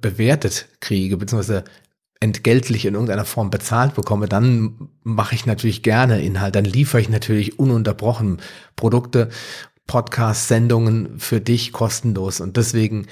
bewertet 0.00 0.66
kriege, 0.80 1.18
beziehungsweise 1.18 1.62
entgeltlich 2.18 2.86
in 2.86 2.94
irgendeiner 2.94 3.24
Form 3.24 3.50
bezahlt 3.50 3.94
bekomme, 3.94 4.26
dann 4.26 4.88
mache 5.04 5.36
ich 5.36 5.46
natürlich 5.46 5.84
gerne 5.84 6.22
Inhalt, 6.22 6.56
dann 6.56 6.64
liefere 6.64 7.00
ich 7.00 7.08
natürlich 7.08 7.60
ununterbrochen 7.60 8.38
Produkte 8.74 9.28
Podcast-Sendungen 9.86 11.18
für 11.18 11.40
dich 11.40 11.72
kostenlos. 11.72 12.40
Und 12.40 12.56
deswegen 12.56 13.06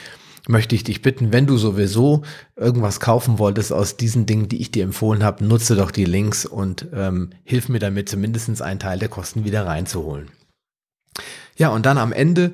möchte 0.49 0.75
ich 0.75 0.85
dich 0.85 1.03
bitten, 1.03 1.33
wenn 1.33 1.47
du 1.47 1.57
sowieso 1.57 2.23
irgendwas 2.57 3.01
kaufen 3.01 3.39
wolltest 3.39 3.73
aus 3.73 3.97
diesen 3.97 4.27
Dingen, 4.27 4.49
die 4.49 4.61
ich 4.61 4.71
dir 4.71 4.85
empfohlen 4.85 5.25
habe, 5.25 5.45
nutze 5.45 5.77
doch 5.77 5.91
die 5.91 6.05
Links 6.05 6.45
und 6.45 6.87
ähm, 6.95 7.31
hilf 7.45 7.69
mir 7.69 7.79
damit, 7.79 8.09
zumindest 8.09 8.61
einen 8.61 8.81
Teil 8.81 8.99
der 8.99 9.09
Kosten 9.09 9.45
wieder 9.45 9.67
reinzuholen. 9.67 10.29
Ja, 11.57 11.69
und 11.69 11.87
dann 11.87 11.99
am 11.99 12.13
Ende 12.13 12.53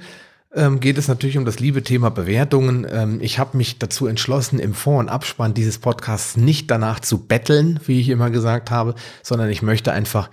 ähm, 0.55 0.81
geht 0.81 0.99
es 0.99 1.09
natürlich 1.09 1.39
um 1.39 1.45
das 1.45 1.61
liebe 1.61 1.83
Thema 1.83 2.11
Bewertungen. 2.11 2.87
Ähm, 2.91 3.19
ich 3.23 3.39
habe 3.39 3.57
mich 3.57 3.79
dazu 3.79 4.07
entschlossen, 4.07 4.59
im 4.59 4.75
Vor- 4.75 4.99
und 4.99 5.09
Abspann 5.09 5.55
dieses 5.55 5.79
Podcasts 5.79 6.37
nicht 6.37 6.71
danach 6.71 7.01
zu 7.01 7.27
betteln, 7.27 7.81
wie 7.87 8.01
ich 8.01 8.09
immer 8.09 8.31
gesagt 8.31 8.71
habe, 8.71 8.95
sondern 9.23 9.49
ich 9.49 9.63
möchte 9.63 9.93
einfach 9.93 10.29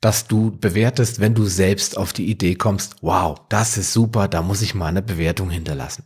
dass 0.00 0.26
du 0.26 0.56
bewertest, 0.58 1.20
wenn 1.20 1.34
du 1.34 1.44
selbst 1.44 1.98
auf 1.98 2.14
die 2.14 2.30
Idee 2.30 2.54
kommst, 2.54 2.96
wow, 3.02 3.38
das 3.50 3.76
ist 3.76 3.92
super, 3.92 4.28
da 4.28 4.40
muss 4.40 4.62
ich 4.62 4.74
mal 4.74 4.86
eine 4.86 5.02
Bewertung 5.02 5.50
hinterlassen. 5.50 6.04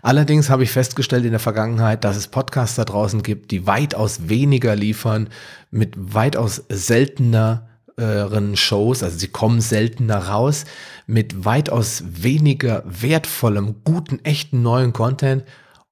Allerdings 0.00 0.48
habe 0.48 0.62
ich 0.62 0.70
festgestellt 0.70 1.26
in 1.26 1.32
der 1.32 1.40
Vergangenheit, 1.40 2.04
dass 2.04 2.16
es 2.16 2.28
Podcasts 2.28 2.76
da 2.76 2.86
draußen 2.86 3.22
gibt, 3.22 3.50
die 3.50 3.66
weitaus 3.66 4.28
weniger 4.28 4.74
liefern, 4.74 5.28
mit 5.70 5.94
weitaus 5.96 6.62
selteneren 6.70 8.56
Shows, 8.56 9.02
also 9.02 9.18
sie 9.18 9.28
kommen 9.28 9.60
seltener 9.60 10.28
raus, 10.28 10.64
mit 11.06 11.44
weitaus 11.44 12.02
weniger 12.06 12.82
wertvollem, 12.86 13.76
guten, 13.84 14.24
echten 14.24 14.62
neuen 14.62 14.94
Content 14.94 15.44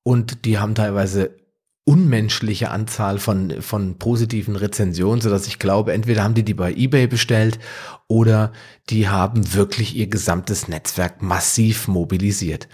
und 0.02 0.46
die 0.46 0.58
haben 0.58 0.74
teilweise 0.74 1.41
unmenschliche 1.84 2.70
Anzahl 2.70 3.18
von, 3.18 3.60
von 3.60 3.98
positiven 3.98 4.54
Rezensionen, 4.54 5.20
so 5.20 5.30
dass 5.30 5.48
ich 5.48 5.58
glaube, 5.58 5.92
entweder 5.92 6.22
haben 6.22 6.34
die 6.34 6.44
die 6.44 6.54
bei 6.54 6.72
eBay 6.72 7.08
bestellt 7.08 7.58
oder 8.06 8.52
die 8.88 9.08
haben 9.08 9.54
wirklich 9.54 9.96
ihr 9.96 10.06
gesamtes 10.06 10.68
Netzwerk 10.68 11.22
massiv 11.22 11.88
mobilisiert. 11.88 12.68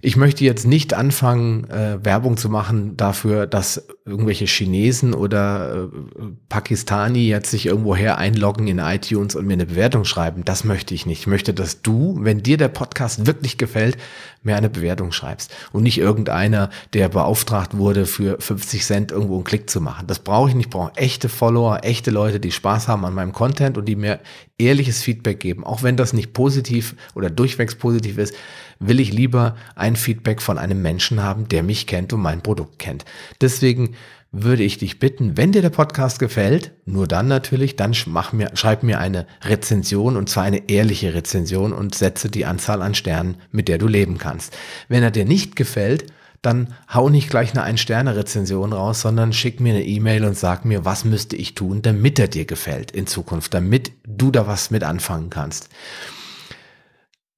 Ich 0.00 0.16
möchte 0.16 0.44
jetzt 0.44 0.66
nicht 0.66 0.94
anfangen, 0.94 1.68
äh, 1.70 1.98
Werbung 2.04 2.36
zu 2.36 2.48
machen 2.48 2.96
dafür, 2.96 3.46
dass 3.46 3.86
irgendwelche 4.04 4.46
Chinesen 4.46 5.14
oder 5.14 5.84
äh, 5.84 6.24
Pakistani 6.48 7.26
jetzt 7.26 7.50
sich 7.50 7.66
irgendwoher 7.66 8.18
einloggen 8.18 8.68
in 8.68 8.78
iTunes 8.78 9.34
und 9.34 9.46
mir 9.46 9.54
eine 9.54 9.66
Bewertung 9.66 10.04
schreiben. 10.04 10.44
Das 10.44 10.64
möchte 10.64 10.94
ich 10.94 11.06
nicht. 11.06 11.20
Ich 11.20 11.26
möchte, 11.26 11.52
dass 11.52 11.82
du, 11.82 12.18
wenn 12.20 12.42
dir 12.42 12.56
der 12.56 12.68
Podcast 12.68 13.26
wirklich 13.26 13.58
gefällt, 13.58 13.98
mir 14.42 14.56
eine 14.56 14.70
Bewertung 14.70 15.12
schreibst 15.12 15.52
und 15.72 15.82
nicht 15.82 15.98
irgendeiner, 15.98 16.70
der 16.92 17.08
beauftragt 17.08 17.76
wurde, 17.76 18.06
für 18.06 18.40
50 18.40 18.84
Cent 18.84 19.12
irgendwo 19.12 19.34
einen 19.34 19.44
Klick 19.44 19.68
zu 19.68 19.80
machen. 19.80 20.06
Das 20.06 20.20
brauche 20.20 20.48
ich 20.48 20.54
nicht. 20.54 20.68
Ich 20.68 20.70
brauche 20.70 20.94
echte 20.96 21.28
Follower, 21.28 21.80
echte 21.82 22.10
Leute, 22.10 22.40
die 22.40 22.52
Spaß 22.52 22.88
haben 22.88 23.04
an 23.04 23.14
meinem 23.14 23.32
Content 23.32 23.78
und 23.78 23.86
die 23.86 23.96
mir 23.96 24.20
ehrliches 24.58 25.02
Feedback 25.02 25.40
geben. 25.40 25.64
Auch 25.64 25.82
wenn 25.82 25.96
das 25.96 26.12
nicht 26.12 26.34
positiv 26.34 26.94
oder 27.14 27.30
durchwegs 27.30 27.74
positiv 27.74 28.18
ist, 28.18 28.34
will 28.80 29.00
ich 29.00 29.12
lieber 29.12 29.56
ein 29.74 29.96
Feedback 29.96 30.42
von 30.42 30.58
einem 30.58 30.82
Menschen 30.82 31.22
haben, 31.22 31.48
der 31.48 31.62
mich 31.62 31.86
kennt 31.86 32.12
und 32.12 32.20
mein 32.20 32.42
Produkt 32.42 32.78
kennt. 32.78 33.04
Deswegen 33.40 33.94
würde 34.30 34.62
ich 34.62 34.76
dich 34.76 34.98
bitten, 34.98 35.36
wenn 35.36 35.52
dir 35.52 35.62
der 35.62 35.70
Podcast 35.70 36.18
gefällt, 36.18 36.72
nur 36.84 37.06
dann 37.06 37.28
natürlich, 37.28 37.76
dann 37.76 37.96
mach 38.06 38.32
mir, 38.32 38.50
schreib 38.54 38.82
mir 38.82 39.00
eine 39.00 39.26
Rezension 39.42 40.16
und 40.16 40.28
zwar 40.28 40.44
eine 40.44 40.68
ehrliche 40.68 41.14
Rezension 41.14 41.72
und 41.72 41.94
setze 41.94 42.28
die 42.28 42.44
Anzahl 42.44 42.82
an 42.82 42.94
Sternen, 42.94 43.36
mit 43.52 43.68
der 43.68 43.78
du 43.78 43.86
leben 43.86 44.18
kannst. 44.18 44.56
Wenn 44.88 45.02
er 45.02 45.10
dir 45.10 45.24
nicht 45.24 45.56
gefällt, 45.56 46.12
dann 46.42 46.74
hau 46.92 47.08
nicht 47.08 47.30
gleich 47.30 47.52
eine 47.52 47.62
Ein-Sterne-Rezension 47.62 48.72
raus, 48.72 49.00
sondern 49.00 49.32
schick 49.32 49.60
mir 49.60 49.74
eine 49.74 49.84
E-Mail 49.84 50.24
und 50.24 50.36
sag 50.36 50.64
mir, 50.64 50.84
was 50.84 51.04
müsste 51.04 51.34
ich 51.34 51.54
tun, 51.54 51.82
damit 51.82 52.18
er 52.18 52.28
dir 52.28 52.44
gefällt 52.44 52.90
in 52.90 53.06
Zukunft, 53.06 53.54
damit 53.54 53.92
du 54.06 54.30
da 54.30 54.46
was 54.46 54.70
mit 54.70 54.84
anfangen 54.84 55.30
kannst. 55.30 55.68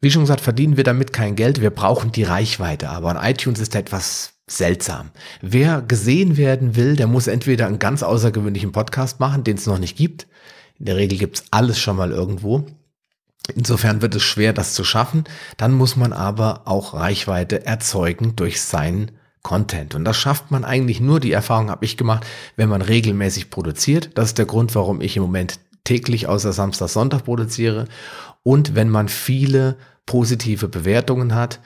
Wie 0.02 0.10
schon 0.10 0.22
gesagt, 0.22 0.40
verdienen 0.40 0.78
wir 0.78 0.84
damit 0.84 1.12
kein 1.12 1.36
Geld, 1.36 1.60
wir 1.60 1.70
brauchen 1.70 2.10
die 2.10 2.22
Reichweite, 2.22 2.88
aber 2.88 3.10
an 3.10 3.30
iTunes 3.30 3.60
ist 3.60 3.74
etwas 3.74 4.32
seltsam. 4.46 5.10
Wer 5.42 5.82
gesehen 5.82 6.38
werden 6.38 6.74
will, 6.74 6.96
der 6.96 7.06
muss 7.06 7.26
entweder 7.26 7.66
einen 7.66 7.78
ganz 7.78 8.02
außergewöhnlichen 8.02 8.72
Podcast 8.72 9.20
machen, 9.20 9.44
den 9.44 9.56
es 9.56 9.66
noch 9.66 9.78
nicht 9.78 9.98
gibt. 9.98 10.26
In 10.78 10.86
der 10.86 10.96
Regel 10.96 11.18
gibt's 11.18 11.44
alles 11.50 11.78
schon 11.78 11.96
mal 11.96 12.12
irgendwo. 12.12 12.64
Insofern 13.54 14.00
wird 14.00 14.14
es 14.14 14.22
schwer, 14.22 14.54
das 14.54 14.72
zu 14.72 14.84
schaffen. 14.84 15.24
Dann 15.58 15.72
muss 15.72 15.96
man 15.96 16.14
aber 16.14 16.62
auch 16.64 16.94
Reichweite 16.94 17.66
erzeugen 17.66 18.36
durch 18.36 18.62
seinen 18.62 19.12
Content. 19.42 19.94
Und 19.94 20.04
das 20.04 20.16
schafft 20.16 20.50
man 20.50 20.64
eigentlich 20.64 21.00
nur, 21.00 21.20
die 21.20 21.32
Erfahrung 21.32 21.70
habe 21.70 21.84
ich 21.84 21.98
gemacht, 21.98 22.26
wenn 22.56 22.68
man 22.68 22.82
regelmäßig 22.82 23.50
produziert. 23.50 24.10
Das 24.14 24.28
ist 24.28 24.38
der 24.38 24.46
Grund, 24.46 24.74
warum 24.74 25.00
ich 25.00 25.16
im 25.16 25.22
Moment 25.22 25.60
täglich 25.84 26.26
außer 26.26 26.52
Samstag, 26.52 26.88
Sonntag 26.88 27.24
produziere. 27.24 27.86
Und 28.42 28.74
wenn 28.74 28.88
man 28.88 29.08
viele 29.08 29.76
positive 30.06 30.68
Bewertungen 30.68 31.34
hat, 31.34 31.60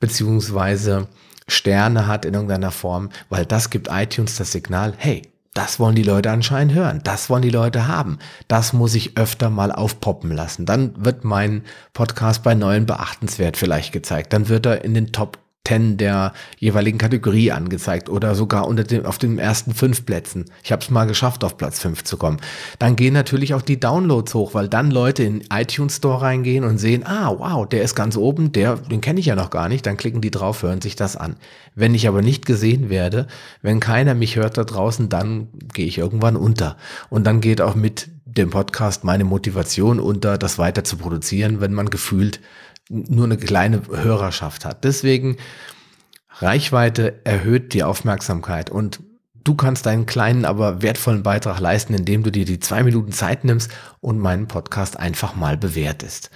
beziehungsweise 0.00 1.08
Sterne 1.48 2.06
hat 2.06 2.24
in 2.24 2.34
irgendeiner 2.34 2.72
Form, 2.72 3.10
weil 3.28 3.46
das 3.46 3.70
gibt 3.70 3.88
iTunes 3.90 4.36
das 4.36 4.52
Signal, 4.52 4.94
hey, 4.96 5.22
das 5.54 5.80
wollen 5.80 5.94
die 5.94 6.02
Leute 6.02 6.30
anscheinend 6.30 6.74
hören, 6.74 7.00
das 7.02 7.30
wollen 7.30 7.42
die 7.42 7.50
Leute 7.50 7.88
haben, 7.88 8.18
das 8.46 8.74
muss 8.74 8.94
ich 8.94 9.16
öfter 9.16 9.48
mal 9.48 9.72
aufpoppen 9.72 10.30
lassen. 10.30 10.66
Dann 10.66 10.92
wird 11.02 11.24
mein 11.24 11.62
Podcast 11.94 12.42
bei 12.42 12.54
neuen 12.54 12.84
beachtenswert 12.84 13.56
vielleicht 13.56 13.92
gezeigt, 13.92 14.32
dann 14.32 14.48
wird 14.48 14.66
er 14.66 14.84
in 14.84 14.92
den 14.92 15.12
Top 15.12 15.38
10 15.66 15.96
der 15.96 16.32
jeweiligen 16.58 16.98
Kategorie 16.98 17.50
angezeigt 17.50 18.08
oder 18.08 18.34
sogar 18.34 18.68
unter 18.68 18.84
dem, 18.84 19.04
auf 19.04 19.18
den 19.18 19.38
ersten 19.38 19.74
fünf 19.74 20.06
Plätzen. 20.06 20.44
Ich 20.62 20.72
habe 20.72 20.82
es 20.82 20.90
mal 20.90 21.06
geschafft, 21.06 21.44
auf 21.44 21.56
Platz 21.56 21.80
5 21.80 22.04
zu 22.04 22.16
kommen. 22.16 22.38
Dann 22.78 22.96
gehen 22.96 23.14
natürlich 23.14 23.54
auch 23.54 23.62
die 23.62 23.80
Downloads 23.80 24.34
hoch, 24.34 24.54
weil 24.54 24.68
dann 24.68 24.90
Leute 24.90 25.24
in 25.24 25.42
iTunes 25.52 25.96
Store 25.96 26.22
reingehen 26.22 26.64
und 26.64 26.78
sehen, 26.78 27.04
ah, 27.04 27.34
wow, 27.36 27.68
der 27.68 27.82
ist 27.82 27.94
ganz 27.94 28.16
oben, 28.16 28.52
der, 28.52 28.76
den 28.76 29.00
kenne 29.00 29.20
ich 29.20 29.26
ja 29.26 29.34
noch 29.34 29.50
gar 29.50 29.68
nicht. 29.68 29.86
Dann 29.86 29.96
klicken 29.96 30.20
die 30.20 30.30
drauf, 30.30 30.62
hören 30.62 30.80
sich 30.80 30.96
das 30.96 31.16
an. 31.16 31.36
Wenn 31.74 31.94
ich 31.94 32.08
aber 32.08 32.22
nicht 32.22 32.46
gesehen 32.46 32.88
werde, 32.88 33.26
wenn 33.62 33.80
keiner 33.80 34.14
mich 34.14 34.36
hört 34.36 34.56
da 34.56 34.64
draußen, 34.64 35.08
dann 35.08 35.48
gehe 35.72 35.86
ich 35.86 35.98
irgendwann 35.98 36.36
unter. 36.36 36.76
Und 37.10 37.26
dann 37.26 37.40
geht 37.40 37.60
auch 37.60 37.74
mit 37.74 38.08
dem 38.24 38.50
Podcast 38.50 39.04
meine 39.04 39.24
Motivation 39.24 39.98
unter, 39.98 40.38
das 40.38 40.58
weiter 40.58 40.84
zu 40.84 40.96
produzieren, 40.96 41.60
wenn 41.60 41.72
man 41.72 41.88
gefühlt 41.88 42.40
nur 42.88 43.24
eine 43.24 43.36
kleine 43.36 43.82
Hörerschaft 43.88 44.64
hat. 44.64 44.84
Deswegen 44.84 45.36
Reichweite 46.38 47.20
erhöht 47.24 47.72
die 47.72 47.82
Aufmerksamkeit 47.82 48.70
und 48.70 49.00
du 49.34 49.54
kannst 49.54 49.86
deinen 49.86 50.06
kleinen, 50.06 50.44
aber 50.44 50.82
wertvollen 50.82 51.22
Beitrag 51.22 51.60
leisten, 51.60 51.94
indem 51.94 52.22
du 52.22 52.30
dir 52.30 52.44
die 52.44 52.60
zwei 52.60 52.82
Minuten 52.82 53.12
Zeit 53.12 53.44
nimmst 53.44 53.70
und 54.00 54.18
meinen 54.18 54.48
Podcast 54.48 54.98
einfach 54.98 55.34
mal 55.36 55.56
bewertest. 55.56 56.30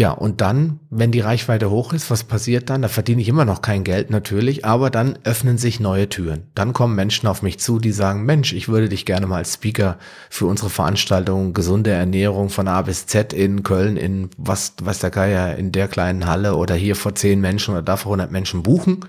Ja, 0.00 0.12
und 0.12 0.40
dann, 0.40 0.80
wenn 0.88 1.12
die 1.12 1.20
Reichweite 1.20 1.68
hoch 1.68 1.92
ist, 1.92 2.10
was 2.10 2.24
passiert 2.24 2.70
dann? 2.70 2.80
Da 2.80 2.88
verdiene 2.88 3.20
ich 3.20 3.28
immer 3.28 3.44
noch 3.44 3.60
kein 3.60 3.84
Geld 3.84 4.08
natürlich, 4.08 4.64
aber 4.64 4.88
dann 4.88 5.18
öffnen 5.24 5.58
sich 5.58 5.78
neue 5.78 6.08
Türen. 6.08 6.44
Dann 6.54 6.72
kommen 6.72 6.96
Menschen 6.96 7.26
auf 7.26 7.42
mich 7.42 7.58
zu, 7.58 7.78
die 7.78 7.92
sagen, 7.92 8.24
Mensch, 8.24 8.54
ich 8.54 8.68
würde 8.68 8.88
dich 8.88 9.04
gerne 9.04 9.26
mal 9.26 9.36
als 9.36 9.52
Speaker 9.52 9.98
für 10.30 10.46
unsere 10.46 10.70
Veranstaltung 10.70 11.52
gesunde 11.52 11.90
Ernährung 11.90 12.48
von 12.48 12.66
A 12.66 12.80
bis 12.80 13.08
Z 13.08 13.34
in 13.34 13.62
Köln, 13.62 13.98
in 13.98 14.30
was, 14.38 14.72
was 14.80 15.00
der 15.00 15.10
Geier, 15.10 15.56
in 15.56 15.70
der 15.70 15.86
kleinen 15.86 16.26
Halle 16.26 16.56
oder 16.56 16.74
hier 16.74 16.96
vor 16.96 17.14
zehn 17.14 17.38
Menschen 17.42 17.74
oder 17.74 17.82
da 17.82 17.98
vor 17.98 18.12
100 18.12 18.30
Menschen 18.30 18.62
buchen. 18.62 19.00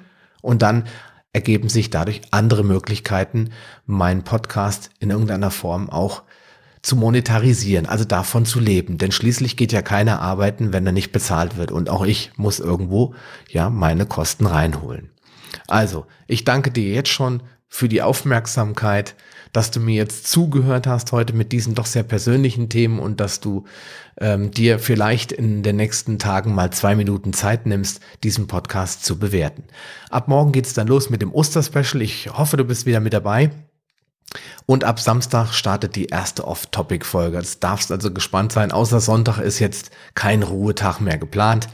Und 0.42 0.62
dann 0.62 0.84
ergeben 1.32 1.70
sich 1.70 1.90
dadurch 1.90 2.20
andere 2.32 2.66
Möglichkeiten, 2.66 3.52
meinen 3.86 4.24
Podcast 4.24 4.90
in 5.00 5.10
irgendeiner 5.10 5.52
Form 5.52 5.90
auch 5.90 6.24
zu 6.82 6.96
monetarisieren, 6.96 7.86
also 7.86 8.06
davon 8.06 8.46
zu 8.46 8.60
leben. 8.60 8.98
Denn 8.98 9.12
schließlich 9.12 9.56
geht 9.56 9.72
ja 9.72 9.82
keiner 9.82 10.20
arbeiten, 10.20 10.74
wenn 10.74 10.86
er 10.86 10.92
nicht 10.92 11.12
bezahlt 11.12 11.58
wird. 11.58 11.72
Und 11.72 11.90
auch 11.90 12.06
ich 12.06 12.32
muss 12.38 12.60
irgendwo 12.60 13.14
ja 13.50 13.70
meine 13.70 14.06
Kosten 14.06 14.46
reinholen. 14.46 15.12
Also, 15.68 16.06
ich 16.28 16.44
danke 16.44 16.72
dir 16.72 16.92
jetzt 16.92 17.10
schon 17.10 17.44
für 17.68 17.88
die 17.88 18.02
Aufmerksamkeit, 18.02 19.16
dass 19.54 19.72
du 19.72 19.80
mir 19.80 19.96
jetzt 19.96 20.28
zugehört 20.28 20.88
hast 20.88 21.12
heute 21.12 21.34
mit 21.34 21.52
diesen 21.52 21.76
doch 21.76 21.86
sehr 21.86 22.04
persönlichen 22.04 22.70
Themen 22.70 23.00
und 23.00 23.20
dass 23.20 23.40
du 23.40 23.66
ähm, 24.20 24.52
dir 24.52 24.80
vielleicht 24.80 25.32
in 25.32 25.64
den 25.64 25.78
nächsten 25.78 26.20
Tagen 26.20 26.54
mal 26.54 26.72
zwei 26.72 26.96
Minuten 26.96 27.34
Zeit 27.34 27.66
nimmst, 27.66 28.02
diesen 28.24 28.48
Podcast 28.48 29.06
zu 29.06 29.20
bewerten. 29.20 29.64
Ab 30.10 30.28
morgen 30.28 30.52
geht's 30.52 30.74
dann 30.74 30.88
los 30.88 31.10
mit 31.10 31.22
dem 31.22 31.34
Osterspecial. 31.34 32.02
Ich 32.02 32.30
hoffe, 32.30 32.58
du 32.58 32.66
bist 32.66 32.86
wieder 32.86 33.00
mit 33.00 33.14
dabei. 33.14 33.52
Und 34.66 34.84
ab 34.84 35.00
Samstag 35.00 35.54
startet 35.54 35.96
die 35.96 36.06
erste 36.06 36.48
Off-Topic-Folge. 36.48 37.38
Das 37.38 37.60
darfst 37.60 37.92
also 37.92 38.12
gespannt 38.12 38.52
sein. 38.52 38.72
Außer 38.72 39.00
Sonntag 39.00 39.40
ist 39.40 39.60
jetzt 39.60 39.92
kein 40.16 40.44
Ruhetag 40.44 41.00
mehr 41.00 41.18
geplant. 41.18 41.68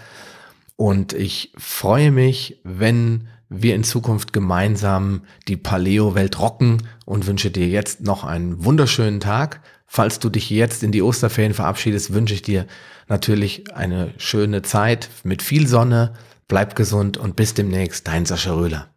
Und 0.75 1.13
ich 1.13 1.53
freue 1.57 2.11
mich, 2.11 2.59
wenn 2.63 3.27
wir 3.49 3.75
in 3.75 3.83
Zukunft 3.83 4.33
gemeinsam 4.33 5.21
die 5.47 5.57
Paleo-Welt 5.57 6.39
rocken 6.39 6.87
und 7.05 7.27
wünsche 7.27 7.51
dir 7.51 7.67
jetzt 7.67 8.01
noch 8.01 8.23
einen 8.23 8.63
wunderschönen 8.63 9.19
Tag. 9.19 9.61
Falls 9.85 10.19
du 10.19 10.29
dich 10.29 10.49
jetzt 10.49 10.83
in 10.83 10.91
die 10.91 11.01
Osterferien 11.01 11.53
verabschiedest, 11.53 12.13
wünsche 12.13 12.33
ich 12.33 12.41
dir 12.41 12.67
natürlich 13.07 13.73
eine 13.73 14.13
schöne 14.17 14.61
Zeit 14.61 15.09
mit 15.23 15.41
viel 15.41 15.67
Sonne. 15.67 16.13
Bleib 16.47 16.75
gesund 16.75 17.17
und 17.17 17.35
bis 17.35 17.53
demnächst, 17.53 18.07
dein 18.07 18.25
Sascha 18.25 18.53
Röhler. 18.53 18.96